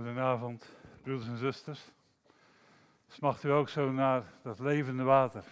Goedenavond, 0.00 0.76
broeders 1.02 1.28
en 1.28 1.36
zusters. 1.36 1.90
Smacht 3.08 3.44
u 3.44 3.50
ook 3.50 3.68
zo 3.68 3.92
naar 3.92 4.24
dat 4.42 4.58
levende 4.58 5.02
water? 5.02 5.44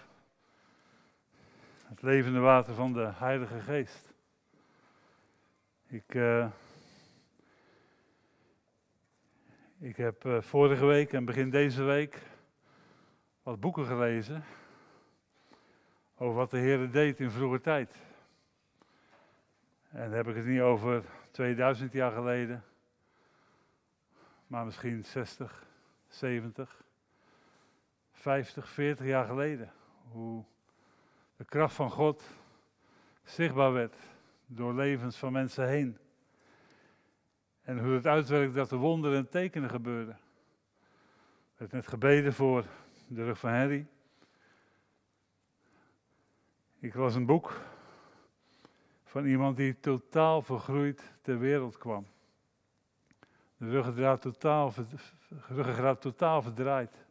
Het 1.85 2.03
levende 2.03 2.38
water 2.38 2.74
van 2.74 2.92
de 2.92 3.11
Heilige 3.14 3.61
Geest. 3.61 4.12
Ik, 5.87 6.14
uh, 6.14 6.48
ik 9.79 9.97
heb 9.97 10.24
uh, 10.24 10.40
vorige 10.40 10.87
week 10.87 11.12
en 11.12 11.24
begin 11.24 11.51
deze 11.51 11.83
week 11.83 12.22
wat 13.42 13.60
boeken 13.60 13.87
gelezen 13.87 14.44
over 16.16 16.34
wat 16.34 16.51
de 16.51 16.59
Heer 16.59 16.91
deed 16.91 17.20
in 17.20 17.30
vroege 17.30 17.60
tijd. 17.60 17.96
En 19.88 20.09
dan 20.09 20.12
heb 20.12 20.28
ik 20.28 20.37
het 20.37 20.46
niet 20.46 20.60
over 20.60 21.05
2000 21.30 21.92
jaar 21.92 22.12
geleden, 22.12 22.65
maar 24.48 24.65
misschien 24.65 25.05
60, 25.05 25.66
70, 26.07 26.84
50, 28.12 28.69
40 28.69 29.07
jaar 29.07 29.24
geleden. 29.24 29.73
Hoe 30.11 30.45
de 31.37 31.45
kracht 31.45 31.74
van 31.74 31.91
God 31.91 32.24
zichtbaar 33.24 33.73
werd 33.73 33.97
door 34.47 34.74
levens 34.74 35.16
van 35.16 35.33
mensen 35.33 35.69
heen. 35.69 35.98
En 37.62 37.79
hoe 37.79 37.93
het 37.93 38.07
uitwerkt 38.07 38.55
dat 38.55 38.71
er 38.71 38.79
wonderen 38.79 39.19
en 39.19 39.29
tekenen 39.29 39.71
gebeurden. 39.71 40.15
Er 40.15 41.57
werd 41.57 41.73
net 41.73 41.87
gebeden 41.87 42.33
voor 42.33 42.65
de 43.07 43.24
rug 43.24 43.38
van 43.38 43.51
Henry. 43.51 43.87
Ik 46.79 46.95
las 46.95 47.15
een 47.15 47.27
boek 47.27 47.60
van 49.05 49.24
iemand 49.24 49.57
die 49.57 49.80
totaal 49.80 50.43
vergroeid 50.43 51.12
ter 51.23 51.38
wereld 51.38 51.77
kwam. 51.77 52.07
De 53.59 53.71
ruggengraat 53.71 54.21
totaal, 54.21 54.73
ruggengraat 55.49 56.01
totaal 56.01 56.43
verdraaid. 56.43 57.05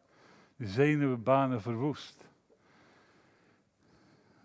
De 0.55 0.67
zenuwbanen 0.67 1.61
verwoest. 1.61 2.27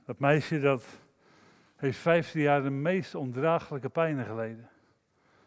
Dat 0.05 0.19
meisje 0.19 0.61
dat 0.61 0.85
heeft 1.77 1.99
15 1.99 2.41
jaar 2.41 2.63
de 2.63 2.71
meest 2.71 3.15
ondraaglijke 3.15 3.89
pijnen 3.89 4.25
geleden. 4.25 4.71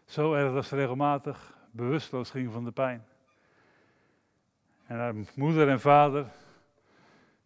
Zo 0.05 0.33
erg 0.33 0.53
dat 0.53 0.65
ze 0.65 0.75
regelmatig 0.75 1.57
bewusteloos 1.71 2.29
ging 2.29 2.51
van 2.51 2.63
de 2.63 2.71
pijn. 2.71 3.05
En 4.85 4.97
haar 4.97 5.13
moeder 5.35 5.69
en 5.69 5.79
vader, 5.79 6.25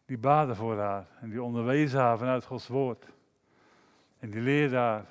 die 0.06 0.18
baden 0.18 0.56
voor 0.56 0.78
haar 0.78 1.08
en 1.20 1.30
die 1.30 1.44
onderwezen 1.44 2.00
haar 2.00 2.18
vanuit 2.18 2.46
Gods 2.46 2.68
woord. 2.68 3.06
En 4.20 4.30
die 4.30 4.42
leerde 4.42 4.76
haar, 4.76 5.06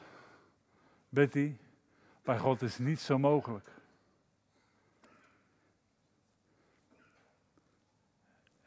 Betty, 1.08 1.56
bij 2.22 2.38
God 2.38 2.62
is 2.62 2.78
niet 2.78 3.00
zo 3.00 3.18
mogelijk. 3.18 3.77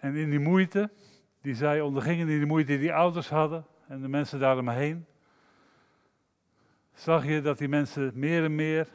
En 0.02 0.16
in 0.16 0.30
die 0.30 0.40
moeite 0.40 0.90
die 1.42 1.56
zij 1.56 1.82
ondergingen, 1.82 2.30
in 2.30 2.38
die 2.38 2.46
moeite 2.46 2.72
die 2.72 2.80
die 2.80 2.94
ouders 2.94 3.30
hadden 3.30 3.66
en 3.88 4.02
de 4.02 4.08
mensen 4.08 4.40
daaromheen, 4.40 5.06
zag 6.94 7.26
je 7.26 7.42
dat 7.42 7.58
die 7.58 7.68
mensen 7.68 8.12
meer 8.16 8.44
en 8.44 8.56
meer 8.56 8.88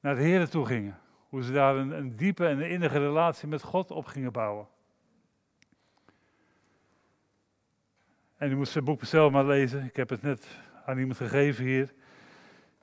naar 0.00 0.14
de 0.14 0.22
Heer 0.22 0.48
toe 0.48 0.66
gingen. 0.66 0.98
Hoe 1.28 1.42
ze 1.42 1.52
daar 1.52 1.76
een, 1.76 1.90
een 1.90 2.16
diepe 2.16 2.46
en 2.46 2.58
een 2.58 2.70
innige 2.70 2.98
relatie 2.98 3.48
met 3.48 3.62
God 3.62 3.90
op 3.90 4.06
gingen 4.06 4.32
bouwen. 4.32 4.68
En 8.36 8.50
u 8.50 8.56
moest 8.56 8.72
zijn 8.72 8.84
boek 8.84 9.04
zelf 9.04 9.32
maar 9.32 9.46
lezen. 9.46 9.84
Ik 9.84 9.96
heb 9.96 10.08
het 10.08 10.22
net 10.22 10.46
aan 10.84 10.98
iemand 10.98 11.16
gegeven 11.16 11.64
hier. 11.64 11.94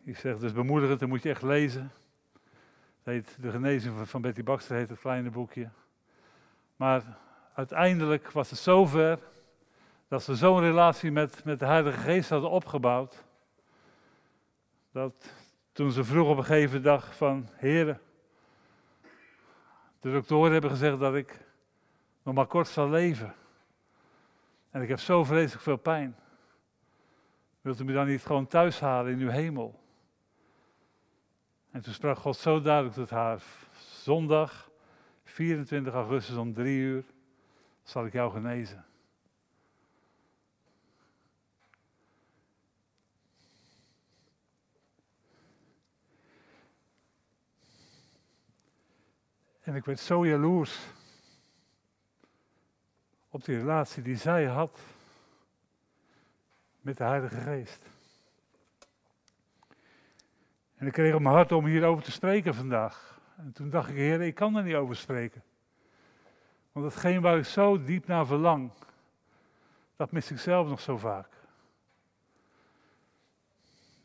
Ik 0.03 0.17
zeg, 0.17 0.37
dus 0.37 0.52
bemoedigend, 0.52 0.99
dan 0.99 1.09
moet 1.09 1.23
je 1.23 1.30
echt 1.30 1.41
lezen. 1.41 1.91
Het 3.03 3.13
heet 3.13 3.37
De 3.41 3.52
Genezing 3.52 4.08
van 4.08 4.21
Betty 4.21 4.43
Baxter, 4.43 4.75
heet 4.75 4.89
het 4.89 4.99
kleine 4.99 5.30
boekje. 5.30 5.69
Maar 6.75 7.17
uiteindelijk 7.53 8.31
was 8.31 8.49
het 8.49 8.59
zover 8.59 9.20
dat 10.08 10.23
ze 10.23 10.36
zo'n 10.36 10.59
relatie 10.59 11.11
met, 11.11 11.43
met 11.43 11.59
de 11.59 11.65
Heilige 11.65 11.98
Geest 11.98 12.30
hadden 12.30 12.49
opgebouwd. 12.49 13.23
Dat 14.92 15.33
toen 15.71 15.92
ze 15.92 16.03
vroeg 16.03 16.30
op 16.30 16.37
een 16.37 16.43
gegeven 16.43 16.83
dag 16.83 17.15
van, 17.15 17.49
heren, 17.53 18.02
de 19.99 20.11
doktoren 20.11 20.52
hebben 20.52 20.70
gezegd 20.70 20.99
dat 20.99 21.15
ik 21.15 21.45
nog 22.23 22.33
maar 22.33 22.45
kort 22.45 22.67
zal 22.67 22.89
leven. 22.89 23.36
En 24.71 24.81
ik 24.81 24.89
heb 24.89 24.99
zo 24.99 25.23
vreselijk 25.23 25.64
veel 25.64 25.77
pijn. 25.77 26.15
Wilt 27.61 27.80
u 27.80 27.83
me 27.83 27.93
dan 27.93 28.08
niet 28.08 28.25
gewoon 28.25 28.48
thuis 28.48 28.80
halen 28.80 29.11
in 29.11 29.19
uw 29.19 29.30
hemel? 29.30 29.80
En 31.71 31.81
toen 31.81 31.93
sprak 31.93 32.17
God 32.17 32.37
zo 32.37 32.61
duidelijk 32.61 32.95
tot 32.95 33.09
haar. 33.09 33.43
Zondag, 33.77 34.69
24 35.33 35.94
augustus 35.94 36.36
om 36.36 36.54
drie 36.54 36.80
uur, 36.80 37.04
zal 37.83 38.05
ik 38.05 38.14
jou 38.14 38.32
genezen. 38.32 38.86
En 49.61 49.76
ik 49.76 49.86
werd 49.86 49.99
zo 49.99 50.26
jaloers 50.26 50.80
op 53.30 53.45
die 53.45 53.58
relatie 53.58 54.04
die 54.04 54.17
zij 54.17 54.45
had 54.45 54.80
met 56.82 56.98
de 56.98 57.04
Heilige 57.04 57.39
Geest. 57.39 57.86
En 60.76 60.88
ik 60.88 60.93
kreeg 60.93 61.14
op 61.14 61.22
mijn 61.22 61.36
hart 61.36 61.52
om 61.52 61.66
hierover 61.66 62.04
te 62.04 62.11
spreken 62.11 62.55
vandaag. 62.55 63.22
En 63.43 63.52
toen 63.52 63.70
dacht 63.70 63.89
ik, 63.89 63.95
Heer, 63.95 64.21
ik 64.21 64.36
kan 64.36 64.55
er 64.55 64.64
niet 64.64 64.76
over 64.76 64.95
spreken. 64.95 65.43
Want 66.71 66.86
hetgeen 66.86 67.21
waar 67.21 67.37
ik 67.37 67.45
zo 67.45 67.83
diep 67.83 68.08
naar 68.08 68.26
verlang, 68.26 68.71
dat 69.95 70.11
mis 70.11 70.31
ik 70.31 70.39
zelf 70.39 70.67
nog 70.67 70.80
zo 70.80 70.98
vaak. 70.98 71.27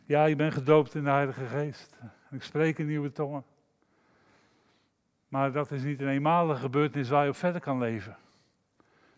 Ja, 0.05 0.25
je 0.25 0.37
bent 0.37 0.53
gedoopt 0.53 0.95
in 0.95 1.05
de 1.05 1.11
Heilige 1.11 1.47
Geest. 1.47 1.97
Ik 2.31 2.43
spreek 2.43 2.79
in 2.79 2.87
nieuwe 2.87 3.13
tongen. 3.13 3.45
Maar 5.29 5.53
dat 5.53 5.71
is 5.71 5.83
niet 5.83 6.01
een 6.01 6.09
eenmalige 6.09 6.61
gebeurtenis 6.61 7.09
waar 7.09 7.25
je 7.25 7.31
op 7.31 7.37
verder 7.37 7.61
kan 7.61 7.79
leven. 7.79 8.17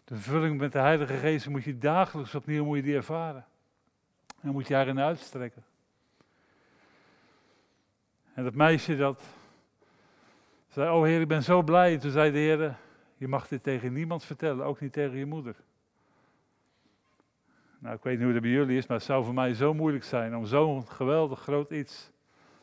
De 0.05 0.17
vulling 0.17 0.59
met 0.59 0.73
de 0.73 0.79
Heilige 0.79 1.17
Geest 1.17 1.49
moet 1.49 1.65
je 1.65 1.79
dagelijks 1.79 2.35
opnieuw 2.35 2.65
moet 2.65 2.77
je 2.77 2.83
die 2.83 2.97
ervaren. 2.97 3.47
En 4.41 4.53
moet 4.53 4.67
je 4.67 4.75
daarin 4.75 5.01
uitstrekken. 5.01 5.65
En 8.35 8.45
dat 8.45 8.55
meisje 8.55 8.97
dat 8.97 9.23
zei, 10.71 10.91
oh 10.91 11.05
Heer, 11.05 11.21
ik 11.21 11.29
ben 11.29 11.43
zo 11.43 11.63
blij. 11.63 11.95
En 11.95 12.01
toen 12.01 12.11
zei 12.11 12.31
de 12.31 12.39
Heer, 12.39 12.77
je 13.17 13.29
mag 13.29 13.49
dit 13.49 13.63
tegen 13.63 13.93
niemand 13.93 14.25
vertellen, 14.25 14.65
ook 14.65 14.81
niet 14.81 14.93
tegen 14.93 15.19
je 15.19 15.27
moeder. 15.27 15.57
Nou, 17.79 17.97
ik 17.97 18.03
weet 18.03 18.15
niet 18.15 18.25
hoe 18.25 18.33
dat 18.33 18.43
bij 18.43 18.51
jullie 18.51 18.77
is, 18.77 18.87
maar 18.87 18.97
het 18.97 19.07
zou 19.07 19.25
voor 19.25 19.35
mij 19.35 19.55
zo 19.55 19.75
moeilijk 19.75 20.05
zijn 20.05 20.37
om 20.37 20.45
zo'n 20.47 20.89
geweldig 20.89 21.41
groot 21.41 21.71
iets 21.71 22.11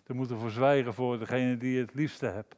te 0.03 0.13
moeten 0.13 0.39
verzwijgen 0.39 0.93
voor 0.93 1.19
degene 1.19 1.57
die 1.57 1.73
je 1.73 1.79
het 1.79 1.93
liefste 1.93 2.25
hebt. 2.25 2.55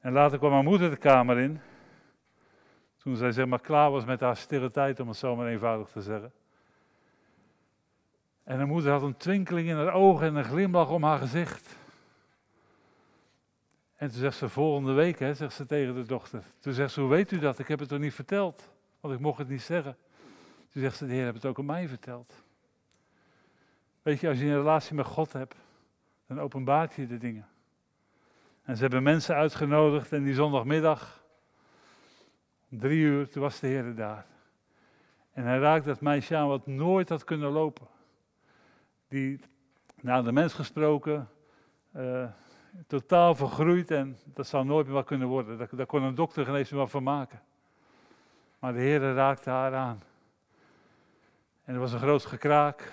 En 0.00 0.12
later 0.12 0.38
kwam 0.38 0.50
mijn 0.50 0.64
moeder 0.64 0.90
de 0.90 0.96
kamer 0.96 1.38
in. 1.38 1.60
Toen 2.96 3.16
zij 3.16 3.32
zeg 3.32 3.46
maar 3.46 3.60
klaar 3.60 3.90
was 3.90 4.04
met 4.04 4.20
haar 4.20 4.36
stille 4.36 4.70
tijd, 4.70 5.00
om 5.00 5.08
het 5.08 5.16
zo 5.16 5.36
maar 5.36 5.46
eenvoudig 5.46 5.88
te 5.88 6.02
zeggen. 6.02 6.32
En 8.44 8.56
haar 8.56 8.66
moeder 8.66 8.92
had 8.92 9.02
een 9.02 9.16
twinkeling 9.16 9.68
in 9.68 9.76
haar 9.76 9.92
ogen 9.92 10.26
en 10.26 10.34
een 10.34 10.44
glimlach 10.44 10.90
om 10.90 11.04
haar 11.04 11.18
gezicht. 11.18 11.77
En 13.98 14.08
toen 14.08 14.18
zegt 14.18 14.36
ze 14.36 14.48
volgende 14.48 14.92
week, 14.92 15.18
hè, 15.18 15.34
zegt 15.34 15.52
ze 15.52 15.66
tegen 15.66 15.94
de 15.94 16.02
dochter. 16.02 16.42
Toen 16.60 16.72
zegt 16.72 16.92
ze, 16.92 17.00
hoe 17.00 17.10
weet 17.10 17.30
u 17.30 17.38
dat? 17.38 17.58
Ik 17.58 17.68
heb 17.68 17.78
het 17.78 17.88
toch 17.88 17.98
niet 17.98 18.14
verteld? 18.14 18.70
Want 19.00 19.14
ik 19.14 19.20
mocht 19.20 19.38
het 19.38 19.48
niet 19.48 19.62
zeggen. 19.62 19.96
Toen 20.68 20.82
zegt 20.82 20.96
ze, 20.96 21.06
de 21.06 21.12
Heer 21.12 21.24
heeft 21.24 21.34
het 21.34 21.44
ook 21.44 21.58
aan 21.58 21.64
mij 21.64 21.88
verteld. 21.88 22.34
Weet 24.02 24.20
je, 24.20 24.28
als 24.28 24.38
je 24.38 24.44
een 24.44 24.56
relatie 24.56 24.94
met 24.94 25.06
God 25.06 25.32
hebt, 25.32 25.54
dan 26.26 26.40
openbaart 26.40 26.94
je 26.94 27.06
de 27.06 27.18
dingen. 27.18 27.48
En 28.62 28.76
ze 28.76 28.82
hebben 28.82 29.02
mensen 29.02 29.34
uitgenodigd 29.34 30.12
en 30.12 30.22
die 30.22 30.34
zondagmiddag, 30.34 31.24
om 32.70 32.78
drie 32.78 33.00
uur, 33.00 33.28
toen 33.28 33.42
was 33.42 33.60
de 33.60 33.66
Heer 33.66 33.94
daar. 33.94 34.26
En 35.32 35.44
hij 35.44 35.58
raakte 35.58 35.88
dat 35.88 36.00
meisje 36.00 36.36
aan 36.36 36.48
wat 36.48 36.66
nooit 36.66 37.08
had 37.08 37.24
kunnen 37.24 37.50
lopen. 37.50 37.86
Die, 39.08 39.40
naar 40.00 40.24
de 40.24 40.32
mens 40.32 40.52
gesproken, 40.54 41.28
uh, 41.96 42.28
totaal 42.86 43.34
vergroeid 43.34 43.90
en 43.90 44.18
dat 44.24 44.46
zou 44.46 44.64
nooit 44.64 44.86
meer 44.86 45.04
kunnen 45.04 45.28
worden. 45.28 45.68
Daar, 45.70 45.86
kon 45.86 46.02
een 46.02 46.14
dokter 46.14 46.44
geen 46.44 46.54
eens 46.54 46.90
van 46.90 47.02
maken. 47.02 47.42
Maar 48.58 48.72
de 48.72 48.80
Heer 48.80 49.14
raakte 49.14 49.50
haar 49.50 49.74
aan. 49.74 50.02
En 51.64 51.74
er 51.74 51.80
was 51.80 51.92
een 51.92 51.98
groot 51.98 52.24
gekraak. 52.24 52.92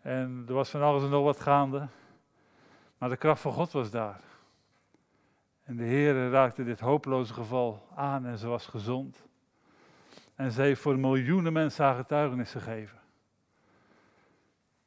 En 0.00 0.44
er 0.48 0.54
was 0.54 0.70
van 0.70 0.82
alles 0.82 1.02
en 1.02 1.10
nog 1.10 1.24
wat 1.24 1.40
gaande. 1.40 1.88
Maar 2.98 3.08
de 3.08 3.16
kracht 3.16 3.40
van 3.40 3.52
God 3.52 3.72
was 3.72 3.90
daar. 3.90 4.20
En 5.62 5.76
de 5.76 5.84
Heer 5.84 6.30
raakte 6.30 6.64
dit 6.64 6.80
hopeloze 6.80 7.32
geval 7.32 7.88
aan 7.94 8.26
en 8.26 8.38
ze 8.38 8.46
was 8.46 8.66
gezond. 8.66 9.26
En 10.34 10.52
ze 10.52 10.62
heeft 10.62 10.80
voor 10.80 10.98
miljoenen 10.98 11.52
mensen 11.52 11.84
haar 11.84 11.96
getuigenis 11.96 12.50
gegeven. 12.50 12.98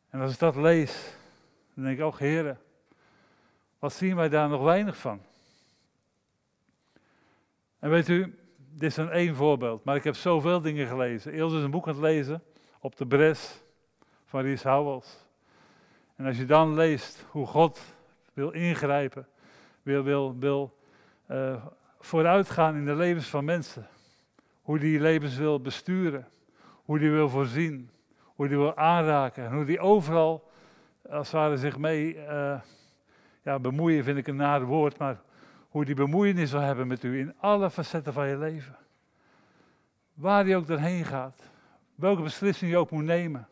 En 0.10 0.22
als 0.22 0.34
ik 0.34 0.40
dat 0.40 0.56
lees, 0.56 1.18
dan 1.74 1.84
denk 1.84 1.98
ik 1.98 2.04
ook, 2.04 2.20
Heer, 2.20 2.58
Wat 3.80 3.94
zien 3.94 4.16
wij 4.16 4.30
daar 4.30 4.50
nog 4.50 4.64
weinig 4.64 4.98
van? 4.98 5.22
En 7.80 7.90
weet 7.90 8.08
u, 8.08 8.36
dit 8.58 8.90
is 8.90 8.98
een 8.98 9.10
één 9.10 9.36
voorbeeld, 9.36 9.84
maar 9.84 9.96
ik 9.96 10.04
heb 10.04 10.16
zoveel 10.16 10.62
dingen 10.62 10.88
gelezen. 10.88 11.34
Ilse 11.34 11.58
is 11.58 11.64
een 11.64 11.72
boek 11.72 11.88
aan 11.88 11.94
het 11.94 12.02
lezen 12.02 12.44
op 12.80 12.96
de 12.96 13.08
Bres 13.08 13.62
van 14.26 14.42
Ries 14.42 14.64
Houwels. 14.64 15.26
En 16.16 16.26
als 16.26 16.38
je 16.38 16.46
dan 16.46 16.74
leest 16.74 17.26
hoe 17.30 17.48
God 17.48 17.82
wil 18.34 18.52
ingrijpen, 18.52 19.28
wil, 19.82 20.04
wil, 20.04 20.36
wil 20.40 20.78
uh, 21.32 21.66
vooruitgaan 22.00 22.76
in 22.76 22.86
de 22.86 22.96
levens 22.96 23.28
van 23.28 23.46
mensen, 23.46 23.88
hoe 24.62 24.80
die 24.80 25.00
levens 25.00 25.38
wil 25.38 25.62
besturen, 25.62 26.28
hoe 26.86 27.00
die 27.00 27.12
wil 27.12 27.30
voorzien, 27.30 27.90
hoe 28.24 28.48
die 28.48 28.58
wil 28.58 28.78
aanraken 28.78 29.46
en 29.46 29.54
hoe 29.54 29.66
die 29.66 29.80
overal 29.80 30.52
als 31.10 31.32
het 31.32 31.36
ware 31.36 31.58
zich 31.58 31.78
mee 31.78 32.16
uh, 32.16 32.60
ja, 33.46 33.60
bemoeien, 33.60 34.04
vind 34.04 34.18
ik 34.18 34.28
een 34.28 34.36
nare 34.36 34.66
woord, 34.66 34.98
maar 34.98 35.22
hoe 35.70 35.86
die 35.86 35.96
bemoeienis 35.96 36.52
wil 36.52 36.62
hebben 36.62 36.88
met 36.88 37.04
u 37.04 37.20
in 37.20 37.34
alle 37.38 37.70
facetten 37.70 38.14
van 38.14 38.28
je 38.28 38.38
leven. 38.38 38.76
Waar 40.14 40.48
je 40.48 40.56
ook 40.56 40.68
doorheen 40.68 41.06
gaat, 41.06 41.50
welke 41.96 42.22
beslissing 42.22 42.72
je 42.72 42.78
ook 42.78 42.92
moet 42.92 43.04
nemen. 43.04 43.48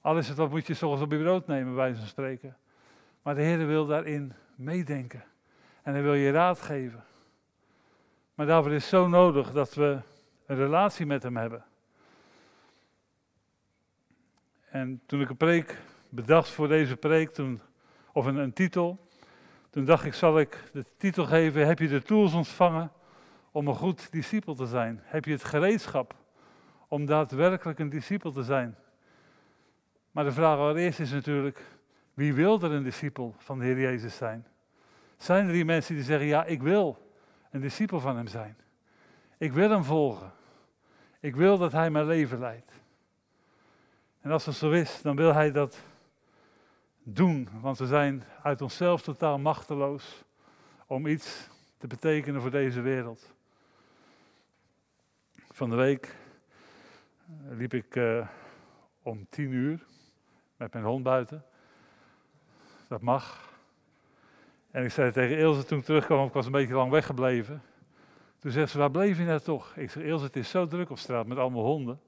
Al 0.00 0.18
is 0.18 0.28
het 0.28 0.36
wat 0.36 0.50
moet 0.50 0.66
je 0.66 0.74
soms 0.74 1.00
op 1.00 1.12
je 1.12 1.18
brood 1.18 1.46
nemen, 1.46 1.74
bij 1.74 1.94
van 1.94 2.06
spreken. 2.06 2.56
Maar 3.22 3.34
de 3.34 3.42
Heer 3.42 3.66
wil 3.66 3.86
daarin 3.86 4.32
meedenken. 4.54 5.24
En 5.82 5.92
hij 5.92 6.02
wil 6.02 6.14
je 6.14 6.30
raad 6.30 6.60
geven. 6.60 7.04
Maar 8.34 8.46
daarvoor 8.46 8.72
is 8.72 8.88
zo 8.88 9.08
nodig 9.08 9.52
dat 9.52 9.74
we 9.74 9.98
een 10.46 10.56
relatie 10.56 11.06
met 11.06 11.22
hem 11.22 11.36
hebben. 11.36 11.64
En 14.70 15.00
toen 15.06 15.20
ik 15.20 15.28
een 15.28 15.36
preek 15.36 15.78
bedacht 16.08 16.48
voor 16.48 16.68
deze 16.68 16.96
preek, 16.96 17.30
toen, 17.30 17.60
of 18.16 18.26
een, 18.26 18.36
een 18.36 18.52
titel, 18.52 19.08
toen 19.70 19.84
dacht 19.84 20.04
ik, 20.04 20.14
zal 20.14 20.38
ik 20.38 20.70
de 20.72 20.84
titel 20.96 21.24
geven, 21.24 21.66
heb 21.66 21.78
je 21.78 21.88
de 21.88 22.02
tools 22.02 22.32
ontvangen 22.34 22.92
om 23.50 23.68
een 23.68 23.74
goed 23.74 24.12
discipel 24.12 24.54
te 24.54 24.66
zijn? 24.66 25.00
Heb 25.02 25.24
je 25.24 25.30
het 25.32 25.44
gereedschap 25.44 26.14
om 26.88 27.06
daadwerkelijk 27.06 27.78
een 27.78 27.88
discipel 27.88 28.32
te 28.32 28.42
zijn? 28.42 28.76
Maar 30.10 30.24
de 30.24 30.32
vraag 30.32 30.58
allereerst 30.58 31.00
is 31.00 31.10
natuurlijk, 31.10 31.62
wie 32.14 32.34
wil 32.34 32.60
er 32.60 32.72
een 32.72 32.82
discipel 32.82 33.34
van 33.38 33.58
de 33.58 33.64
Heer 33.64 33.80
Jezus 33.80 34.16
zijn? 34.16 34.46
Zijn 35.16 35.46
er 35.46 35.52
die 35.52 35.64
mensen 35.64 35.94
die 35.94 36.04
zeggen, 36.04 36.26
ja, 36.26 36.44
ik 36.44 36.62
wil 36.62 37.10
een 37.50 37.60
discipel 37.60 38.00
van 38.00 38.16
Hem 38.16 38.26
zijn. 38.26 38.56
Ik 39.38 39.52
wil 39.52 39.70
Hem 39.70 39.84
volgen. 39.84 40.32
Ik 41.20 41.36
wil 41.36 41.58
dat 41.58 41.72
Hij 41.72 41.90
mijn 41.90 42.06
leven 42.06 42.38
leidt. 42.38 42.72
En 44.20 44.30
als 44.30 44.44
dat 44.44 44.54
zo 44.54 44.70
is, 44.70 45.02
dan 45.02 45.16
wil 45.16 45.34
Hij 45.34 45.52
dat 45.52 45.84
doen, 47.08 47.48
want 47.60 47.78
we 47.78 47.86
zijn 47.86 48.24
uit 48.42 48.62
onszelf 48.62 49.02
totaal 49.02 49.38
machteloos 49.38 50.24
om 50.86 51.06
iets 51.06 51.48
te 51.78 51.86
betekenen 51.86 52.40
voor 52.40 52.50
deze 52.50 52.80
wereld. 52.80 53.34
Van 55.50 55.70
de 55.70 55.76
week 55.76 56.16
eh, 57.26 57.56
liep 57.56 57.74
ik 57.74 57.96
uh, 57.96 58.26
om 59.02 59.26
tien 59.30 59.52
uur 59.52 59.86
met 60.56 60.72
mijn 60.72 60.84
hond 60.84 61.02
buiten. 61.02 61.44
Dat 62.88 63.00
mag. 63.00 63.54
En 64.70 64.84
ik 64.84 64.90
zei 64.90 65.12
tegen 65.12 65.36
Ilse 65.36 65.64
toen 65.64 65.78
ik 65.78 65.84
terugkwam, 65.84 66.26
ik 66.26 66.32
was 66.32 66.46
een 66.46 66.52
beetje 66.52 66.74
lang 66.74 66.90
weggebleven. 66.90 67.62
Toen 68.38 68.50
zegt 68.50 68.70
ze, 68.70 68.78
waar 68.78 68.90
bleef 68.90 69.18
je 69.18 69.24
nou 69.24 69.40
toch? 69.40 69.76
Ik 69.76 69.90
zeg, 69.90 70.02
Ilse, 70.02 70.24
het 70.24 70.36
is 70.36 70.50
zo 70.50 70.66
druk 70.66 70.90
op 70.90 70.98
straat 70.98 71.26
met 71.26 71.38
allemaal 71.38 71.64
honden. 71.64 72.00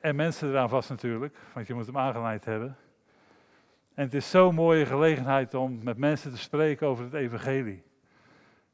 En 0.00 0.16
mensen 0.16 0.48
eraan 0.48 0.68
vast 0.68 0.88
natuurlijk, 0.88 1.36
want 1.54 1.66
je 1.66 1.74
moet 1.74 1.86
hem 1.86 1.98
aangeleid 1.98 2.44
hebben. 2.44 2.76
En 3.98 4.04
het 4.04 4.14
is 4.14 4.30
zo'n 4.30 4.54
mooie 4.54 4.86
gelegenheid 4.86 5.54
om 5.54 5.82
met 5.82 5.96
mensen 5.96 6.30
te 6.30 6.38
spreken 6.38 6.86
over 6.86 7.04
het 7.04 7.14
evangelie. 7.14 7.82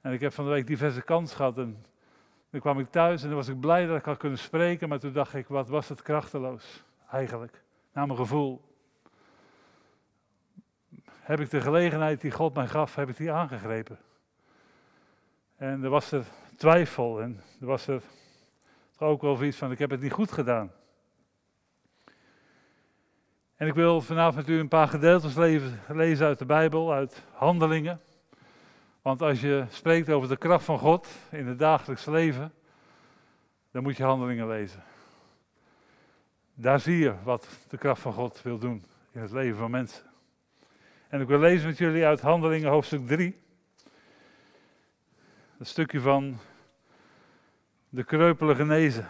En 0.01 0.13
ik 0.13 0.21
heb 0.21 0.33
van 0.33 0.45
de 0.45 0.51
week 0.51 0.67
diverse 0.67 1.03
kans 1.03 1.35
gehad 1.35 1.59
en 1.59 1.85
toen 2.51 2.61
kwam 2.61 2.79
ik 2.79 2.91
thuis 2.91 3.23
en 3.23 3.29
dan 3.29 3.37
was 3.37 3.49
ik 3.49 3.61
blij 3.61 3.87
dat 3.87 3.99
ik 3.99 4.05
had 4.05 4.17
kunnen 4.17 4.39
spreken, 4.39 4.89
maar 4.89 4.99
toen 4.99 5.13
dacht 5.13 5.35
ik, 5.35 5.49
wat 5.49 5.69
was 5.69 5.89
het 5.89 6.03
krachteloos 6.03 6.85
eigenlijk, 7.11 7.63
naar 7.93 8.07
mijn 8.07 8.19
gevoel. 8.19 8.63
Heb 11.11 11.41
ik 11.41 11.51
de 11.51 11.61
gelegenheid 11.61 12.21
die 12.21 12.31
God 12.31 12.55
mij 12.55 12.67
gaf, 12.67 12.95
heb 12.95 13.09
ik 13.09 13.17
die 13.17 13.33
aangegrepen. 13.33 13.99
En 15.57 15.83
er 15.85 15.91
was 15.91 16.13
er 16.13 16.25
twijfel 16.57 17.21
en 17.21 17.41
er 17.61 17.67
was 17.67 17.87
er 17.87 18.03
ook 18.99 19.23
wel 19.23 19.43
iets 19.43 19.57
van, 19.57 19.73
ik 19.73 19.79
heb 19.79 19.91
het 19.91 20.01
niet 20.01 20.13
goed 20.13 20.33
gedaan. 20.33 20.73
En 23.65 23.71
ik 23.71 23.77
wil 23.77 24.01
vanavond 24.01 24.37
met 24.37 24.49
u 24.49 24.59
een 24.59 24.69
paar 24.69 24.89
gedeeltes 24.89 25.35
lezen 25.89 26.27
uit 26.27 26.39
de 26.39 26.45
Bijbel, 26.45 26.93
uit 26.93 27.23
Handelingen. 27.33 28.01
Want 29.03 29.23
als 29.23 29.41
je 29.41 29.65
spreekt 29.69 30.11
over 30.11 30.29
de 30.29 30.37
kracht 30.37 30.65
van 30.65 30.79
God 30.79 31.09
in 31.31 31.47
het 31.47 31.59
dagelijks 31.59 32.05
leven, 32.05 32.53
dan 33.71 33.83
moet 33.83 33.97
je 33.97 34.03
Handelingen 34.03 34.49
lezen. 34.49 34.83
Daar 36.55 36.81
zie 36.81 36.99
je 36.99 37.15
wat 37.23 37.49
de 37.69 37.77
kracht 37.77 38.01
van 38.01 38.13
God 38.13 38.43
wil 38.43 38.59
doen 38.59 38.85
in 39.13 39.21
het 39.21 39.33
leven 39.33 39.59
van 39.59 39.71
mensen. 39.71 40.05
En 41.09 41.21
ik 41.21 41.29
wil 41.29 41.39
lezen 41.39 41.67
met 41.67 41.79
jullie 41.79 42.07
uit 42.07 42.21
Handelingen 42.21 42.71
hoofdstuk 42.71 43.07
3. 43.07 43.43
Een 45.59 45.67
stukje 45.67 46.01
van 46.01 46.39
de 47.89 48.05
kreupele 48.05 48.55
genezen. 48.55 49.07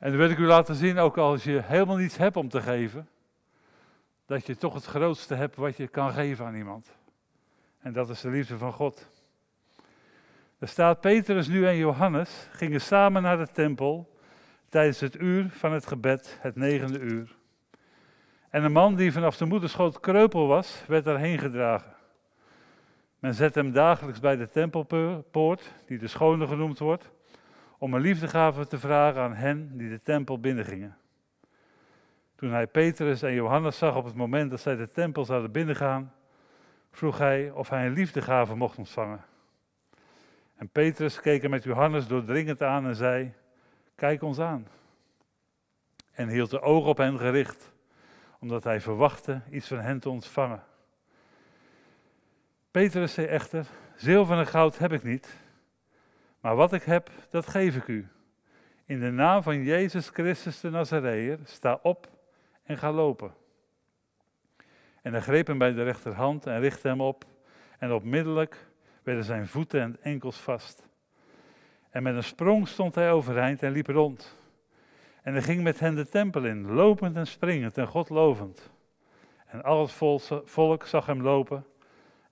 En 0.00 0.08
dan 0.10 0.18
wil 0.18 0.30
ik 0.30 0.38
u 0.38 0.46
laten 0.46 0.74
zien, 0.74 0.98
ook 0.98 1.18
als 1.18 1.44
je 1.44 1.62
helemaal 1.64 1.96
niets 1.96 2.16
hebt 2.16 2.36
om 2.36 2.48
te 2.48 2.60
geven, 2.60 3.08
dat 4.26 4.46
je 4.46 4.56
toch 4.56 4.74
het 4.74 4.84
grootste 4.84 5.34
hebt 5.34 5.56
wat 5.56 5.76
je 5.76 5.88
kan 5.88 6.12
geven 6.12 6.46
aan 6.46 6.54
iemand. 6.54 6.96
En 7.78 7.92
dat 7.92 8.08
is 8.08 8.20
de 8.20 8.30
liefde 8.30 8.58
van 8.58 8.72
God. 8.72 9.10
Er 10.58 10.68
staat 10.68 11.00
Petrus 11.00 11.48
nu 11.48 11.66
en 11.66 11.76
Johannes 11.76 12.48
gingen 12.52 12.80
samen 12.80 13.22
naar 13.22 13.38
de 13.38 13.48
tempel 13.52 14.18
tijdens 14.68 15.00
het 15.00 15.20
uur 15.20 15.50
van 15.50 15.72
het 15.72 15.86
gebed, 15.86 16.38
het 16.40 16.56
negende 16.56 16.98
uur. 16.98 17.36
En 18.50 18.64
een 18.64 18.72
man 18.72 18.94
die 18.94 19.12
vanaf 19.12 19.36
de 19.36 19.44
moederschoot 19.44 20.00
kreupel 20.00 20.46
was, 20.46 20.84
werd 20.86 21.04
daarheen 21.04 21.38
gedragen. 21.38 21.94
Men 23.18 23.34
zet 23.34 23.54
hem 23.54 23.72
dagelijks 23.72 24.20
bij 24.20 24.36
de 24.36 24.50
tempelpoort, 24.50 25.72
die 25.86 25.98
de 25.98 26.06
schone 26.06 26.46
genoemd 26.46 26.78
wordt, 26.78 27.10
om 27.80 27.94
een 27.94 28.00
liefdegave 28.00 28.66
te 28.66 28.78
vragen 28.78 29.22
aan 29.22 29.34
hen 29.34 29.76
die 29.76 29.88
de 29.88 30.00
tempel 30.00 30.40
binnengingen. 30.40 30.96
Toen 32.34 32.50
hij 32.50 32.66
Petrus 32.66 33.22
en 33.22 33.32
Johannes 33.32 33.78
zag 33.78 33.96
op 33.96 34.04
het 34.04 34.14
moment 34.14 34.50
dat 34.50 34.60
zij 34.60 34.76
de 34.76 34.90
tempel 34.90 35.24
zouden 35.24 35.52
binnengaan, 35.52 36.12
vroeg 36.90 37.18
hij 37.18 37.50
of 37.50 37.68
hij 37.68 37.86
een 37.86 37.92
liefdegave 37.92 38.54
mocht 38.54 38.78
ontvangen. 38.78 39.24
En 40.56 40.68
Petrus 40.68 41.20
keek 41.20 41.42
hem 41.42 41.50
met 41.50 41.62
Johannes 41.62 42.06
doordringend 42.06 42.62
aan 42.62 42.86
en 42.86 42.96
zei: 42.96 43.32
Kijk 43.94 44.22
ons 44.22 44.38
aan. 44.38 44.66
En 46.12 46.28
hield 46.28 46.50
de 46.50 46.60
ogen 46.60 46.90
op 46.90 46.96
hen 46.96 47.18
gericht, 47.18 47.72
omdat 48.38 48.64
hij 48.64 48.80
verwachtte 48.80 49.40
iets 49.50 49.68
van 49.68 49.78
hen 49.78 50.00
te 50.00 50.10
ontvangen. 50.10 50.62
Petrus 52.70 53.14
zei 53.14 53.26
echter: 53.26 53.66
Zilver 53.96 54.38
en 54.38 54.46
goud 54.46 54.78
heb 54.78 54.92
ik 54.92 55.02
niet, 55.02 55.38
maar 56.40 56.56
wat 56.56 56.72
ik 56.72 56.82
heb, 56.82 57.10
dat 57.30 57.46
geef 57.46 57.76
ik 57.76 57.86
u. 57.86 58.08
In 58.84 59.00
de 59.00 59.10
naam 59.10 59.42
van 59.42 59.62
Jezus 59.62 60.08
Christus 60.08 60.60
de 60.60 60.70
Nazareër, 60.70 61.38
sta 61.44 61.78
op 61.82 62.08
en 62.62 62.78
ga 62.78 62.92
lopen. 62.92 63.32
En 65.02 65.12
hij 65.12 65.20
greep 65.20 65.46
hem 65.46 65.58
bij 65.58 65.72
de 65.72 65.82
rechterhand 65.82 66.46
en 66.46 66.60
richtte 66.60 66.88
hem 66.88 67.00
op. 67.00 67.24
En 67.78 67.92
onmiddellijk 67.92 68.66
werden 69.02 69.24
zijn 69.24 69.46
voeten 69.46 69.80
en 69.80 69.96
enkels 70.02 70.36
vast. 70.36 70.88
En 71.90 72.02
met 72.02 72.14
een 72.14 72.24
sprong 72.24 72.68
stond 72.68 72.94
hij 72.94 73.12
overeind 73.12 73.62
en 73.62 73.72
liep 73.72 73.86
rond. 73.86 74.36
En 75.22 75.32
hij 75.32 75.42
ging 75.42 75.62
met 75.62 75.80
hen 75.80 75.94
de 75.94 76.08
tempel 76.08 76.44
in, 76.44 76.72
lopend 76.72 77.16
en 77.16 77.26
springend 77.26 77.78
en 77.78 77.86
God 77.86 78.08
lovend. 78.08 78.70
En 79.46 79.62
al 79.62 79.80
het 79.80 79.92
volk 80.44 80.86
zag 80.86 81.06
hem 81.06 81.22
lopen 81.22 81.66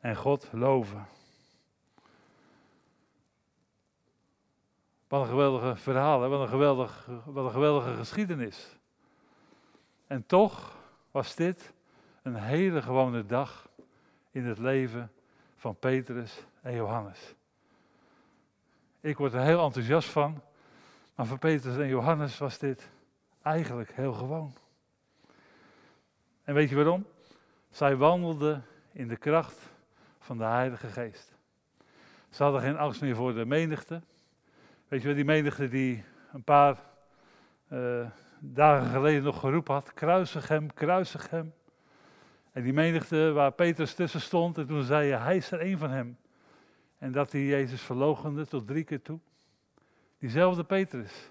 en 0.00 0.16
God 0.16 0.48
loven. 0.52 1.06
Wat 5.08 5.22
een 5.22 5.28
geweldige 5.28 5.76
verhaal, 5.76 6.22
hè? 6.22 6.28
Wat, 6.28 6.40
een 6.40 6.48
geweldig, 6.48 7.08
wat 7.24 7.44
een 7.44 7.50
geweldige 7.50 7.94
geschiedenis. 7.94 8.76
En 10.06 10.26
toch 10.26 10.76
was 11.10 11.34
dit 11.34 11.72
een 12.22 12.34
hele 12.34 12.82
gewone 12.82 13.26
dag 13.26 13.68
in 14.30 14.46
het 14.46 14.58
leven 14.58 15.12
van 15.56 15.76
Petrus 15.76 16.44
en 16.60 16.74
Johannes. 16.74 17.34
Ik 19.00 19.16
word 19.16 19.32
er 19.32 19.40
heel 19.40 19.64
enthousiast 19.64 20.08
van, 20.08 20.42
maar 21.14 21.26
voor 21.26 21.38
Petrus 21.38 21.76
en 21.76 21.88
Johannes 21.88 22.38
was 22.38 22.58
dit 22.58 22.88
eigenlijk 23.42 23.92
heel 23.92 24.12
gewoon. 24.12 24.52
En 26.44 26.54
weet 26.54 26.68
je 26.68 26.74
waarom? 26.74 27.06
Zij 27.70 27.96
wandelden 27.96 28.64
in 28.92 29.08
de 29.08 29.16
kracht 29.16 29.58
van 30.18 30.38
de 30.38 30.44
Heilige 30.44 30.86
Geest. 30.86 31.36
Ze 32.30 32.42
hadden 32.42 32.60
geen 32.60 32.78
angst 32.78 33.00
meer 33.00 33.16
voor 33.16 33.34
de 33.34 33.44
menigte. 33.44 34.02
Weet 34.88 35.00
je 35.00 35.06
wel, 35.06 35.16
die 35.16 35.24
menigte 35.24 35.68
die 35.68 36.04
een 36.32 36.44
paar 36.44 36.80
uh, 37.72 38.06
dagen 38.38 38.86
geleden 38.86 39.22
nog 39.22 39.40
geroepen 39.40 39.74
had: 39.74 39.94
kruisig 39.94 40.48
hem, 40.48 40.74
kruisig 40.74 41.30
hem. 41.30 41.52
En 42.52 42.62
die 42.62 42.72
menigte 42.72 43.32
waar 43.32 43.52
Petrus 43.52 43.94
tussen 43.94 44.20
stond, 44.20 44.58
en 44.58 44.66
toen 44.66 44.82
zei 44.82 45.10
hij, 45.10 45.20
hij 45.20 45.36
is 45.36 45.50
er 45.50 45.60
een 45.60 45.78
van 45.78 45.90
hem. 45.90 46.18
En 46.98 47.12
dat 47.12 47.32
hij 47.32 47.44
Jezus 47.44 47.82
verloochende 47.82 48.46
tot 48.46 48.66
drie 48.66 48.84
keer 48.84 49.02
toe. 49.02 49.18
Diezelfde 50.18 50.64
Petrus, 50.64 51.30